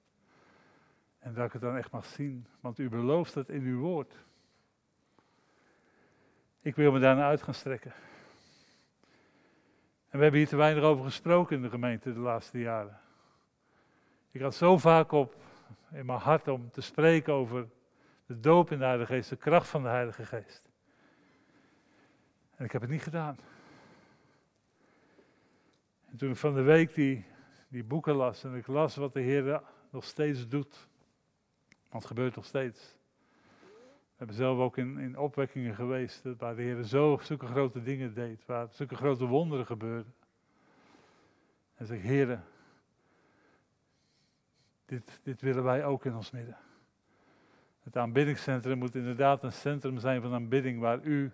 En 1.19 1.33
dat 1.33 1.45
ik 1.45 1.51
het 1.51 1.61
dan 1.61 1.77
echt 1.77 1.91
mag 1.91 2.05
zien, 2.05 2.47
want 2.59 2.79
u 2.79 2.89
belooft 2.89 3.33
het 3.33 3.49
in 3.49 3.63
uw 3.63 3.79
woord. 3.79 4.15
Ik 6.61 6.75
wil 6.75 6.91
me 6.91 6.99
daarna 6.99 7.27
uit 7.27 7.41
gaan 7.41 7.53
strekken. 7.53 7.93
En 10.09 10.17
we 10.17 10.23
hebben 10.23 10.39
hier 10.39 10.49
te 10.49 10.55
weinig 10.55 10.83
over 10.83 11.05
gesproken 11.05 11.55
in 11.55 11.61
de 11.61 11.69
gemeente 11.69 12.13
de 12.13 12.19
laatste 12.19 12.59
jaren. 12.59 12.99
Ik 14.31 14.41
had 14.41 14.55
zo 14.55 14.77
vaak 14.77 15.11
op 15.11 15.35
in 15.91 16.05
mijn 16.05 16.19
hart 16.19 16.47
om 16.47 16.71
te 16.71 16.81
spreken 16.81 17.33
over 17.33 17.67
de 18.25 18.39
doop 18.39 18.71
in 18.71 18.77
de 18.77 18.85
Heilige 18.85 19.13
Geest, 19.13 19.29
de 19.29 19.35
kracht 19.35 19.67
van 19.67 19.83
de 19.83 19.89
Heilige 19.89 20.25
Geest. 20.25 20.69
En 22.55 22.65
ik 22.65 22.71
heb 22.71 22.81
het 22.81 22.89
niet 22.89 23.01
gedaan. 23.01 23.37
En 26.11 26.17
toen 26.17 26.29
ik 26.29 26.35
van 26.35 26.53
de 26.53 26.61
week 26.61 26.93
die, 26.93 27.25
die 27.67 27.83
boeken 27.83 28.15
las 28.15 28.43
en 28.43 28.55
ik 28.55 28.67
las 28.67 28.95
wat 28.95 29.13
de 29.13 29.19
Heer 29.19 29.61
nog 29.89 30.03
steeds 30.03 30.47
doet. 30.47 30.87
Want 31.67 32.03
het 32.03 32.05
gebeurt 32.05 32.35
nog 32.35 32.45
steeds. 32.45 32.97
We 34.21 34.27
hebben 34.27 34.35
zelf 34.35 34.57
ook 34.57 34.77
in, 34.77 34.97
in 34.97 35.17
opwekkingen 35.17 35.75
geweest 35.75 36.23
waar 36.37 36.55
de 36.55 36.61
Heer 36.61 36.83
zo 36.83 37.19
zulke 37.21 37.45
grote 37.45 37.83
dingen 37.83 38.13
deed, 38.13 38.45
waar 38.45 38.67
zulke 38.71 38.95
grote 38.95 39.25
wonderen 39.25 39.65
gebeurden. 39.65 40.13
En 41.75 41.85
zeg, 41.85 42.01
Heer, 42.01 42.43
dit, 44.85 45.19
dit 45.23 45.41
willen 45.41 45.63
wij 45.63 45.85
ook 45.85 46.05
in 46.05 46.15
ons 46.15 46.31
midden. 46.31 46.57
Het 47.83 47.97
aanbiddingscentrum 47.97 48.77
moet 48.77 48.95
inderdaad 48.95 49.43
een 49.43 49.51
centrum 49.51 49.97
zijn 49.97 50.21
van 50.21 50.33
aanbidding 50.33 50.79
waar 50.79 51.03
u 51.03 51.31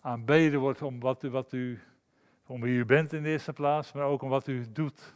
aanbeden 0.00 0.60
wordt 0.60 0.82
om 0.82 1.00
wat 1.00 1.22
u, 1.22 1.30
wat 1.30 1.52
u, 1.52 1.80
om 2.48 2.60
wie 2.60 2.78
u 2.78 2.84
bent 2.84 3.12
in 3.12 3.22
de 3.22 3.28
eerste 3.28 3.52
plaats, 3.52 3.92
maar 3.92 4.04
ook 4.04 4.22
om 4.22 4.28
wat 4.28 4.46
u 4.46 4.72
doet 4.72 5.14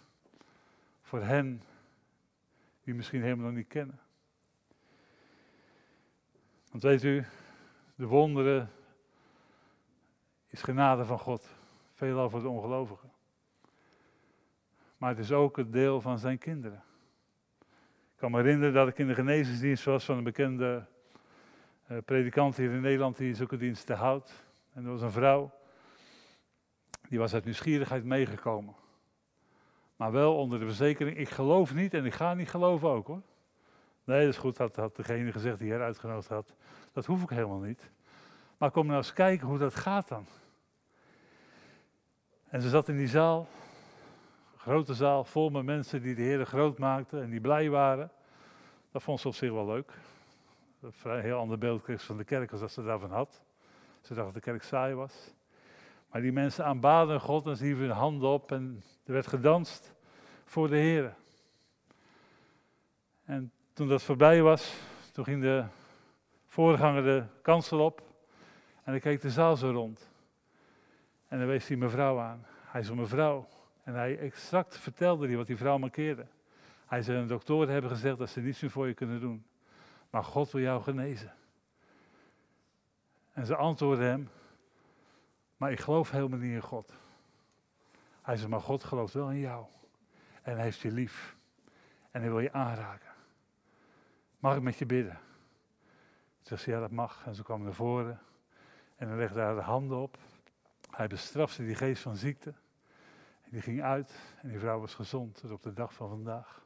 voor 1.03 1.23
hen 1.23 1.62
die 2.85 2.95
misschien 2.95 3.23
helemaal 3.23 3.47
nog 3.47 3.55
niet 3.55 3.68
kennen. 3.68 4.01
Want 6.71 6.83
weet 6.83 7.03
u, 7.03 7.25
de 7.95 8.07
wonderen 8.07 8.71
is 10.47 10.62
genade 10.62 11.05
van 11.05 11.18
God, 11.18 11.49
veelal 11.95 12.31
voor 12.31 12.40
de 12.40 12.49
ongelovigen. 12.49 13.12
Maar 14.97 15.11
het 15.11 15.18
is 15.18 15.33
ook 15.33 15.57
het 15.57 15.73
deel 15.73 16.01
van 16.01 16.18
zijn 16.18 16.38
kinderen. 16.38 16.83
Ik 18.12 18.18
kan 18.18 18.31
me 18.31 18.37
herinneren 18.37 18.75
dat 18.75 18.88
ik 18.88 18.99
in 18.99 19.07
de 19.07 19.14
genezingsdienst 19.14 19.85
was 19.85 20.05
van 20.05 20.16
een 20.16 20.25
bekende 20.25 20.87
uh, 21.90 21.99
predikant 22.05 22.57
hier 22.57 22.71
in 22.71 22.81
Nederland 22.81 23.16
die 23.16 23.35
zulke 23.35 23.57
diensten 23.57 23.97
houdt. 23.97 24.45
En 24.73 24.85
er 24.85 24.90
was 24.90 25.03
een 25.03 25.11
vrouw, 25.11 25.53
die 27.12 27.20
was 27.20 27.35
uit 27.35 27.44
nieuwsgierigheid 27.44 28.05
meegekomen. 28.05 28.75
Maar 29.96 30.12
wel 30.12 30.37
onder 30.37 30.59
de 30.59 30.64
verzekering, 30.64 31.16
ik 31.16 31.29
geloof 31.29 31.75
niet 31.75 31.94
en 31.94 32.05
ik 32.05 32.12
ga 32.12 32.35
niet 32.35 32.48
geloven 32.48 32.88
ook 32.88 33.07
hoor. 33.07 33.22
Nee, 34.05 34.20
dat 34.20 34.35
is 34.35 34.40
goed, 34.40 34.59
had, 34.59 34.77
had 34.77 34.96
degene 34.96 35.33
gezegd 35.33 35.59
die 35.59 35.70
haar 35.70 35.83
uitgenodigd 35.83 36.29
had. 36.29 36.55
Dat 36.92 37.07
hoef 37.07 37.22
ik 37.22 37.29
helemaal 37.29 37.59
niet. 37.59 37.90
Maar 38.59 38.70
kom 38.70 38.87
nou 38.87 38.98
eens 38.98 39.12
kijken 39.12 39.46
hoe 39.46 39.59
dat 39.59 39.75
gaat 39.75 40.09
dan. 40.09 40.27
En 42.48 42.62
ze 42.62 42.68
zat 42.68 42.88
in 42.88 42.96
die 42.96 43.09
zaal, 43.09 43.48
grote 44.57 44.94
zaal, 44.94 45.25
vol 45.25 45.51
met 45.51 45.64
mensen 45.64 46.03
die 46.03 46.14
de 46.14 46.22
Heer 46.22 46.46
groot 46.46 46.79
maakten 46.79 47.22
en 47.22 47.31
die 47.31 47.40
blij 47.40 47.70
waren. 47.70 48.11
Dat 48.90 49.03
vond 49.03 49.20
ze 49.20 49.29
op 49.29 49.35
zich 49.35 49.51
wel 49.51 49.66
leuk. 49.66 49.92
Een 51.03 51.20
heel 51.20 51.38
ander 51.38 51.59
beeld 51.59 51.83
kreeg 51.83 52.01
ze 52.01 52.07
van 52.07 52.16
de 52.16 52.25
kerk 52.25 52.51
als 52.51 52.61
dat 52.61 52.72
ze 52.72 52.83
daarvan 52.83 53.11
had. 53.11 53.42
Ze 54.01 54.14
dacht 54.14 54.27
dat 54.27 54.35
de 54.35 54.51
kerk 54.51 54.62
saai 54.62 54.94
was. 54.94 55.35
Maar 56.12 56.20
die 56.20 56.33
mensen 56.33 56.64
aanbaden 56.64 57.20
God 57.20 57.46
en 57.46 57.57
ze 57.57 57.64
hieven 57.64 57.85
hun 57.85 57.94
handen 57.94 58.29
op 58.29 58.53
en 58.53 58.83
er 59.05 59.12
werd 59.12 59.27
gedanst 59.27 59.94
voor 60.44 60.68
de 60.68 60.77
Heer. 60.77 61.14
En 63.25 63.53
toen 63.72 63.88
dat 63.88 64.03
voorbij 64.03 64.42
was, 64.42 64.75
toen 65.12 65.25
ging 65.25 65.42
de 65.42 65.64
voorganger 66.46 67.03
de 67.03 67.25
kansel 67.42 67.85
op 67.85 68.03
en 68.85 68.92
dan 68.92 69.01
keek 69.01 69.20
de 69.20 69.31
zaal 69.31 69.57
zo 69.57 69.70
rond. 69.70 70.11
En 71.29 71.38
dan 71.38 71.46
wees 71.46 71.68
hij 71.68 71.77
mevrouw 71.77 72.18
aan. 72.18 72.46
Hij 72.64 72.83
zei 72.83 72.98
mevrouw. 72.98 73.48
En 73.83 73.94
hij 73.94 74.18
exact 74.18 74.79
vertelde 74.79 75.27
hij 75.27 75.37
wat 75.37 75.46
die 75.46 75.57
vrouw 75.57 75.79
mankeerde. 75.79 76.27
Hij 76.87 77.03
zei, 77.03 77.20
de 77.20 77.27
doktoren 77.27 77.72
hebben 77.72 77.90
gezegd 77.90 78.18
dat 78.18 78.31
ze 78.31 78.40
niets 78.40 78.61
meer 78.61 78.70
voor 78.70 78.87
je 78.87 78.94
kunnen 78.94 79.20
doen. 79.20 79.44
Maar 80.11 80.25
God 80.25 80.51
wil 80.51 80.62
jou 80.62 80.83
genezen. 80.83 81.33
En 83.33 83.46
ze 83.46 83.57
antwoordde 83.57 84.05
hem, 84.05 84.29
maar 85.62 85.72
ik 85.72 85.81
geloof 85.81 86.11
helemaal 86.11 86.38
niet 86.38 86.53
in 86.53 86.61
God. 86.61 86.92
Hij 88.22 88.37
zei, 88.37 88.48
maar 88.48 88.61
God 88.61 88.85
gelooft 88.85 89.14
wel 89.14 89.31
in 89.31 89.38
jou. 89.38 89.66
En 90.42 90.55
hij 90.55 90.62
heeft 90.64 90.79
je 90.79 90.90
lief. 90.90 91.37
En 92.11 92.20
hij 92.20 92.31
wil 92.31 92.40
je 92.40 92.53
aanraken. 92.53 93.12
Mag 94.38 94.57
ik 94.57 94.62
met 94.62 94.79
je 94.79 94.87
bidden? 94.87 95.18
Zegt 96.40 96.62
ze, 96.62 96.70
ja 96.70 96.81
dat 96.81 96.90
mag. 96.90 97.27
En 97.27 97.35
ze 97.35 97.42
kwam 97.42 97.62
naar 97.62 97.72
voren. 97.72 98.20
En 98.96 99.09
hij 99.09 99.16
legde 99.16 99.40
haar 99.40 99.55
de 99.55 99.61
handen 99.61 99.98
op. 99.98 100.18
Hij 100.90 101.07
bestrafte 101.07 101.64
die 101.64 101.75
geest 101.75 102.03
van 102.03 102.16
ziekte. 102.16 102.51
En 103.42 103.51
die 103.51 103.61
ging 103.61 103.83
uit. 103.83 104.35
En 104.40 104.48
die 104.48 104.59
vrouw 104.59 104.81
was 104.81 104.94
gezond. 104.94 105.40
Tot 105.40 105.51
op 105.51 105.62
de 105.62 105.72
dag 105.72 105.94
van 105.94 106.09
vandaag. 106.09 106.64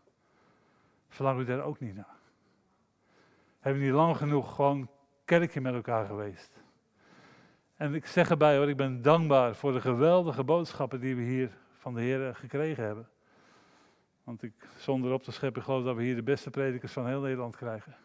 Verlang 1.09 1.40
u 1.40 1.44
daar 1.44 1.62
ook 1.62 1.80
niet 1.80 1.94
naar? 1.94 2.16
Hebben 3.61 3.80
we 3.80 3.87
niet 3.87 3.96
lang 3.96 4.16
genoeg 4.16 4.54
gewoon 4.54 4.90
kerkje 5.24 5.61
met 5.61 5.74
elkaar 5.74 6.06
geweest? 6.06 6.64
En 7.76 7.94
ik 7.94 8.06
zeg 8.06 8.30
erbij 8.30 8.56
hoor, 8.56 8.68
ik 8.68 8.76
ben 8.76 9.02
dankbaar 9.02 9.54
voor 9.54 9.72
de 9.72 9.80
geweldige 9.80 10.44
boodschappen 10.44 11.00
die 11.00 11.16
we 11.16 11.22
hier 11.22 11.50
van 11.78 11.94
de 11.94 12.00
Heer 12.00 12.34
gekregen 12.34 12.84
hebben. 12.84 13.08
Want 14.24 14.42
ik, 14.42 14.52
zonder 14.78 15.12
op 15.12 15.22
te 15.22 15.32
scheppen, 15.32 15.62
geloof 15.62 15.84
dat 15.84 15.96
we 15.96 16.02
hier 16.02 16.14
de 16.14 16.22
beste 16.22 16.50
predikers 16.50 16.92
van 16.92 17.06
heel 17.06 17.20
Nederland 17.20 17.56
krijgen. 17.56 17.96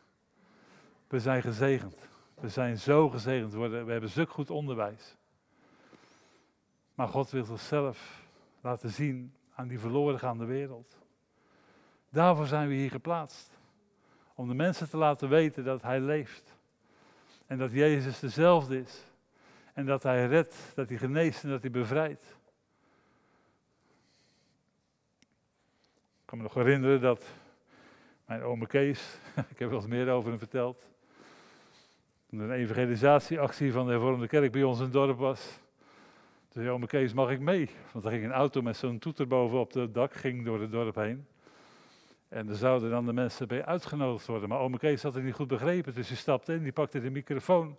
We 1.08 1.20
zijn 1.20 1.42
gezegend. 1.42 1.96
We 2.34 2.50
zijn 2.50 2.78
zo 2.78 3.10
gezegend. 3.10 3.54
worden. 3.54 3.86
We 3.86 3.92
hebben 3.92 4.10
zulk 4.10 4.30
goed 4.30 4.50
onderwijs. 4.50 5.16
Maar 6.94 7.08
God 7.08 7.30
wil 7.30 7.44
zichzelf 7.44 8.22
laten 8.62 8.90
zien 8.90 9.34
aan 9.56 9.68
die 9.68 9.80
verloren 9.80 10.20
gaande 10.20 10.46
wereld. 10.46 10.98
Daarvoor 12.10 12.46
zijn 12.46 12.68
we 12.68 12.74
hier 12.74 12.92
geplaatst. 12.92 13.60
Om 14.34 14.48
de 14.48 14.54
mensen 14.54 14.90
te 14.90 14.98
laten 14.98 15.30
weten 15.30 15.64
dat 15.64 15.82
Hij 15.82 16.00
leeft. 16.00 16.56
En 17.48 17.58
dat 17.58 17.72
Jezus 17.72 18.20
dezelfde 18.20 18.80
is. 18.80 19.04
En 19.74 19.86
dat 19.86 20.04
Hij 20.04 20.28
redt, 20.28 20.72
dat 20.76 20.90
Hij 20.90 20.98
geneest 20.98 21.44
en 21.44 21.50
dat 21.50 21.62
Hij 21.62 21.72
bevrijdt. 21.72 22.24
Ik 26.22 26.26
kan 26.26 26.38
me 26.38 26.44
nog 26.44 26.54
herinneren 26.54 27.02
dat 27.02 27.26
mijn 28.26 28.42
oom 28.42 28.68
Kees, 28.68 29.18
ik 29.52 29.60
heb 29.60 29.70
wel 29.70 29.80
eens 29.80 29.88
meer 29.88 30.10
over 30.10 30.30
hem 30.30 30.40
verteld, 30.40 30.86
toen 32.30 32.40
een 32.40 32.52
evangelisatieactie 32.52 33.72
van 33.72 33.86
de 33.86 33.92
hervormde 33.92 34.28
kerk 34.28 34.52
bij 34.52 34.64
ons 34.64 34.78
in 34.78 34.84
het 34.84 34.94
dorp 34.94 35.18
was. 35.18 35.60
Toen 36.50 36.64
zei 36.64 36.70
oom 36.70 36.86
Kees, 36.86 37.14
mag 37.14 37.30
ik 37.30 37.40
mee? 37.40 37.70
Want 37.92 38.06
er 38.06 38.12
ging 38.12 38.24
een 38.24 38.32
auto 38.32 38.62
met 38.62 38.78
zo'n 38.78 39.00
toeter 39.00 39.28
boven 39.28 39.60
op 39.60 39.74
het 39.74 39.94
dak, 39.94 40.14
ging 40.14 40.46
door 40.46 40.62
het 40.62 40.72
dorp 40.72 40.96
heen. 40.96 41.26
En 42.30 42.50
er 42.50 42.56
zouden 42.56 42.90
dan 42.90 43.06
de 43.06 43.14
mensen 43.14 43.48
bij 43.48 43.66
uitgenodigd 43.66 44.28
worden. 44.28 44.50
Maar 44.50 44.60
oom 44.60 44.78
Kees 44.78 45.04
had 45.04 45.14
het 45.14 45.24
niet 45.24 45.34
goed 45.34 45.48
begrepen, 45.48 45.94
dus 45.94 46.08
hij 46.08 46.18
stapte 46.18 46.54
in, 46.54 46.64
die 46.64 46.72
pakte 46.72 47.02
de 47.02 47.10
microfoon. 47.10 47.78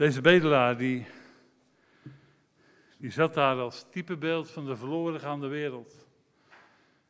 Deze 0.00 0.20
bedelaar 0.20 0.76
die, 0.76 1.06
die 2.96 3.10
zat 3.10 3.34
daar 3.34 3.56
als 3.56 3.86
typebeeld 3.90 4.50
van 4.50 4.66
de 4.66 4.76
verloren 4.76 5.20
gaande 5.20 5.46
wereld. 5.46 6.06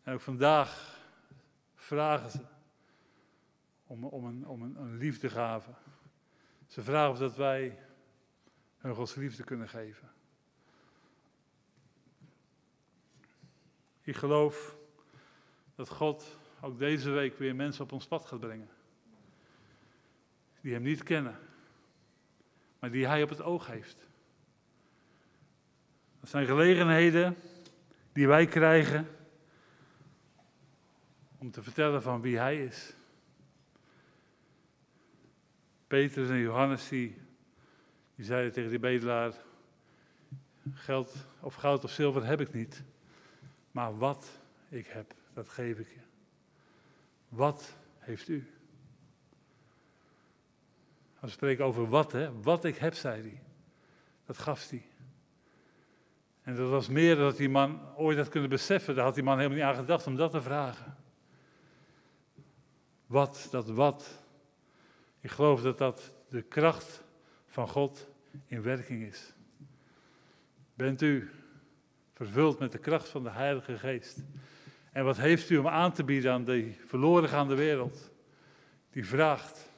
En 0.03 0.15
ook 0.15 0.21
vandaag 0.21 0.99
vragen 1.75 2.31
ze 2.31 2.41
om, 3.87 4.05
om, 4.05 4.25
een, 4.25 4.47
om 4.47 4.63
een, 4.63 4.77
een 4.77 4.97
liefdegave. 4.97 5.71
Ze 6.67 6.83
vragen 6.83 7.11
of 7.11 7.19
dat 7.19 7.37
wij 7.37 7.79
hun 8.79 8.95
Gods 8.95 9.15
liefde 9.15 9.45
kunnen 9.45 9.69
geven. 9.69 10.11
Ik 14.01 14.17
geloof 14.17 14.77
dat 15.75 15.89
God 15.89 16.39
ook 16.61 16.79
deze 16.79 17.11
week 17.11 17.39
weer 17.39 17.55
mensen 17.57 17.85
op 17.85 17.93
ons 17.93 18.07
pad 18.07 18.27
gaat 18.27 18.41
brengen. 18.41 18.71
Die 20.61 20.73
Hem 20.73 20.83
niet 20.83 21.03
kennen, 21.03 21.39
maar 22.81 22.91
die 22.91 23.07
Hij 23.07 23.23
op 23.23 23.29
het 23.29 23.43
oog 23.43 23.67
heeft. 23.67 24.07
Dat 26.21 26.31
zijn 26.31 26.47
gelegenheden 26.47 27.37
die 28.13 28.29
wij 28.29 28.47
krijgen 28.47 29.09
om 31.39 31.51
te 31.51 31.63
vertellen 31.63 32.03
van 32.03 32.21
wie 32.21 32.39
Hij 32.39 32.65
is. 32.65 32.95
Petrus 35.87 36.29
en 36.29 36.39
Johannes 36.39 36.89
die, 36.89 37.17
die 38.15 38.25
zeiden 38.25 38.53
tegen 38.53 38.71
die 38.71 38.79
bedelaar, 38.79 39.33
geld 40.73 41.15
of 41.41 41.55
goud 41.55 41.85
of 41.85 41.91
zilver 41.91 42.27
heb 42.27 42.41
ik 42.41 42.53
niet, 42.53 42.83
maar 43.71 43.99
wat 43.99 44.31
ik 44.69 44.87
heb, 44.87 45.15
dat 45.33 45.49
geef 45.49 45.79
ik 45.79 45.89
je. 45.89 46.01
Wat 47.29 47.77
heeft 47.99 48.29
u? 48.29 48.60
We 51.21 51.29
spreken 51.29 51.65
over 51.65 51.89
wat, 51.89 52.13
hè, 52.13 52.41
wat 52.43 52.65
ik 52.65 52.77
heb, 52.77 52.95
zei 52.95 53.23
hij. 53.23 53.43
Dat 54.27 54.39
gaf 54.39 54.69
hij. 54.69 54.83
En 56.43 56.57
dat 56.57 56.69
was 56.69 56.89
meer 56.89 57.15
dan 57.15 57.25
dat 57.25 57.37
die 57.37 57.49
man 57.49 57.97
ooit 57.97 58.17
had 58.17 58.29
kunnen 58.29 58.51
beseffen. 58.51 58.95
Daar 58.95 59.05
had 59.05 59.15
die 59.15 59.23
man 59.23 59.37
helemaal 59.37 59.59
niet 59.59 59.67
aan 59.67 59.75
gedacht 59.75 60.07
om 60.07 60.17
dat 60.17 60.31
te 60.31 60.43
vragen. 60.43 60.97
Wat, 63.07 63.49
dat 63.51 63.71
wat. 63.71 64.23
Ik 65.21 65.31
geloof 65.31 65.63
dat 65.63 65.79
dat 65.79 66.15
de 66.29 66.43
kracht 66.43 67.03
van 67.47 67.69
God 67.69 68.09
in 68.47 68.63
werking 68.63 69.03
is. 69.03 69.33
Bent 70.75 71.03
u 71.03 71.31
vervuld 72.15 72.59
met 72.59 72.73
de 72.73 72.79
kracht 72.79 73.09
van 73.09 73.23
de 73.23 73.31
Heilige 73.31 73.79
Geest? 73.79 74.19
En 74.93 75.05
wat 75.05 75.17
heeft 75.17 75.51
u 75.51 75.57
om 75.57 75.69
aan 75.69 75.93
te 75.93 76.05
bieden 76.05 76.33
aan 76.33 76.45
die 76.45 76.77
verloren 76.87 77.29
gaande 77.29 77.55
wereld? 77.55 78.11
Die 78.91 79.07
vraagt: 79.07 79.70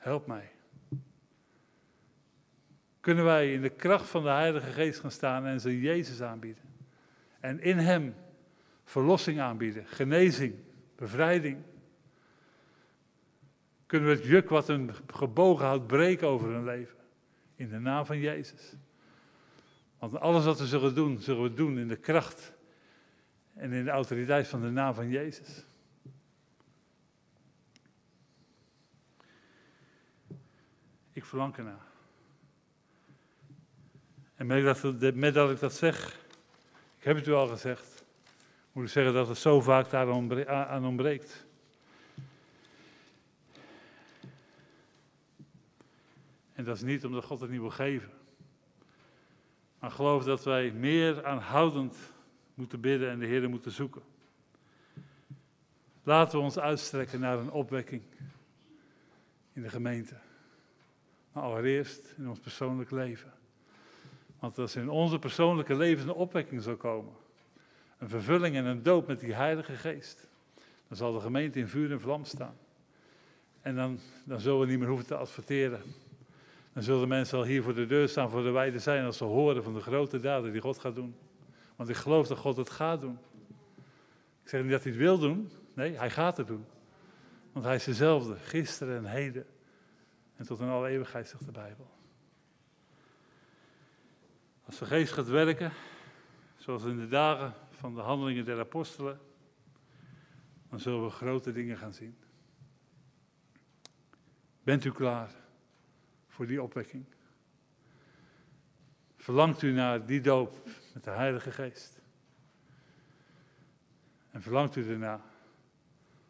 Help 0.00 0.26
mij. 0.26 0.50
Kunnen 3.00 3.24
wij 3.24 3.52
in 3.52 3.62
de 3.62 3.68
kracht 3.68 4.08
van 4.08 4.22
de 4.22 4.28
Heilige 4.28 4.70
Geest 4.70 5.00
gaan 5.00 5.10
staan 5.10 5.46
en 5.46 5.60
ze 5.60 5.80
Jezus 5.80 6.22
aanbieden? 6.22 6.62
En 7.40 7.60
in 7.60 7.78
Hem 7.78 8.14
verlossing 8.84 9.40
aanbieden, 9.40 9.86
genezing, 9.86 10.54
bevrijding. 10.96 11.58
Kunnen 13.86 14.08
we 14.08 14.14
het 14.14 14.24
juk 14.24 14.48
wat 14.48 14.66
hun 14.66 14.90
gebogen 15.06 15.66
houdt 15.66 15.86
breken 15.86 16.28
over 16.28 16.48
hun 16.48 16.64
leven? 16.64 16.98
In 17.56 17.68
de 17.68 17.78
naam 17.78 18.04
van 18.04 18.18
Jezus. 18.18 18.74
Want 19.98 20.20
alles 20.20 20.44
wat 20.44 20.58
we 20.58 20.66
zullen 20.66 20.94
doen, 20.94 21.18
zullen 21.18 21.42
we 21.42 21.54
doen 21.54 21.78
in 21.78 21.88
de 21.88 21.96
kracht 21.96 22.52
en 23.54 23.72
in 23.72 23.84
de 23.84 23.90
autoriteit 23.90 24.48
van 24.48 24.60
de 24.60 24.70
naam 24.70 24.94
van 24.94 25.08
Jezus. 25.08 25.64
Ik 31.20 31.26
verlang 31.26 31.56
ernaar. 31.56 31.86
En 34.34 34.46
met 34.46 34.64
dat, 34.64 35.34
dat 35.34 35.50
ik 35.50 35.60
dat 35.60 35.74
zeg, 35.74 36.20
ik 36.98 37.04
heb 37.04 37.16
het 37.16 37.26
u 37.26 37.32
al 37.32 37.46
gezegd, 37.46 38.04
moet 38.72 38.84
ik 38.84 38.90
zeggen 38.90 39.14
dat 39.14 39.28
het 39.28 39.38
zo 39.38 39.60
vaak 39.60 39.90
daar 39.90 40.10
aan 40.46 40.84
ontbreekt. 40.84 41.46
En 46.52 46.64
dat 46.64 46.76
is 46.76 46.82
niet 46.82 47.04
omdat 47.04 47.24
God 47.24 47.40
het 47.40 47.50
niet 47.50 47.60
wil 47.60 47.70
geven. 47.70 48.10
Maar 49.78 49.90
geloof 49.90 50.24
dat 50.24 50.44
wij 50.44 50.70
meer 50.70 51.24
aanhoudend 51.24 51.96
moeten 52.54 52.80
bidden 52.80 53.10
en 53.10 53.18
de 53.18 53.26
Heer 53.26 53.48
moeten 53.48 53.72
zoeken. 53.72 54.02
Laten 56.02 56.38
we 56.38 56.44
ons 56.44 56.58
uitstrekken 56.58 57.20
naar 57.20 57.38
een 57.38 57.50
opwekking 57.50 58.02
in 59.52 59.62
de 59.62 59.68
gemeente. 59.68 60.28
Maar 61.32 61.42
allereerst 61.42 62.14
in 62.16 62.28
ons 62.28 62.38
persoonlijk 62.38 62.90
leven. 62.90 63.32
Want 64.38 64.58
als 64.58 64.76
in 64.76 64.88
onze 64.88 65.18
persoonlijke 65.18 65.76
leven 65.76 66.08
een 66.08 66.14
opwekking 66.14 66.62
zal 66.62 66.76
komen, 66.76 67.12
een 67.98 68.08
vervulling 68.08 68.56
en 68.56 68.64
een 68.64 68.82
doop 68.82 69.06
met 69.06 69.20
die 69.20 69.34
Heilige 69.34 69.72
Geest, 69.72 70.28
dan 70.88 70.96
zal 70.96 71.12
de 71.12 71.20
gemeente 71.20 71.58
in 71.58 71.68
vuur 71.68 71.92
en 71.92 72.00
vlam 72.00 72.24
staan. 72.24 72.56
En 73.60 73.76
dan, 73.76 73.98
dan 74.24 74.40
zullen 74.40 74.60
we 74.60 74.66
niet 74.66 74.78
meer 74.78 74.88
hoeven 74.88 75.06
te 75.06 75.16
adverteren. 75.16 75.82
Dan 76.72 76.82
zullen 76.82 77.08
mensen 77.08 77.38
al 77.38 77.44
hier 77.44 77.62
voor 77.62 77.74
de 77.74 77.86
deur 77.86 78.08
staan 78.08 78.30
voor 78.30 78.42
de 78.42 78.50
wijde 78.50 78.78
zijn 78.78 79.04
als 79.04 79.16
ze 79.16 79.24
horen 79.24 79.62
van 79.62 79.74
de 79.74 79.80
grote 79.80 80.20
daden 80.20 80.52
die 80.52 80.60
God 80.60 80.78
gaat 80.78 80.94
doen. 80.94 81.14
Want 81.76 81.88
ik 81.88 81.96
geloof 81.96 82.26
dat 82.26 82.38
God 82.38 82.56
het 82.56 82.70
gaat 82.70 83.00
doen. 83.00 83.18
Ik 84.42 84.48
zeg 84.48 84.62
niet 84.62 84.70
dat 84.70 84.82
hij 84.82 84.92
het 84.92 85.00
wil 85.00 85.18
doen. 85.18 85.50
Nee, 85.74 85.98
hij 85.98 86.10
gaat 86.10 86.36
het 86.36 86.46
doen. 86.46 86.64
Want 87.52 87.64
hij 87.64 87.74
is 87.74 87.84
dezelfde, 87.84 88.36
gisteren 88.36 88.96
en 88.96 89.04
heden. 89.04 89.46
En 90.40 90.46
tot 90.46 90.60
in 90.60 90.68
alle 90.68 90.88
eeuwigheid, 90.88 91.28
zegt 91.28 91.44
de 91.44 91.52
Bijbel. 91.52 91.90
Als 94.64 94.78
de 94.78 94.84
geest 94.86 95.12
gaat 95.12 95.28
werken, 95.28 95.72
zoals 96.56 96.84
in 96.84 96.96
de 96.98 97.08
dagen 97.08 97.54
van 97.70 97.94
de 97.94 98.00
handelingen 98.00 98.44
der 98.44 98.58
apostelen, 98.58 99.20
dan 100.68 100.80
zullen 100.80 101.04
we 101.04 101.10
grote 101.10 101.52
dingen 101.52 101.78
gaan 101.78 101.92
zien. 101.92 102.18
Bent 104.62 104.84
u 104.84 104.92
klaar? 104.92 105.30
voor 106.28 106.46
die 106.46 106.62
opwekking? 106.62 107.04
Verlangt 109.16 109.62
u 109.62 109.72
naar 109.72 110.06
die 110.06 110.20
doop 110.20 110.68
met 110.94 111.04
de 111.04 111.10
Heilige 111.10 111.50
Geest? 111.50 112.00
En 114.30 114.42
verlangt 114.42 114.76
u 114.76 114.90
erna 114.90 115.24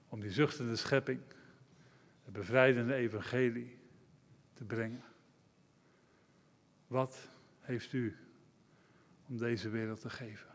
om 0.09 0.21
die 0.21 0.31
zuchtende 0.31 0.77
schepping, 0.77 1.21
het 2.25 2.33
bevrijdende 2.33 2.95
evangelie 2.95 3.80
te 4.61 4.67
brengen? 4.67 5.03
Wat 6.87 7.29
heeft 7.61 7.93
u 7.93 8.17
om 9.27 9.39
deze 9.39 9.69
wereld 9.69 10.01
te 10.01 10.11
geven? 10.11 10.50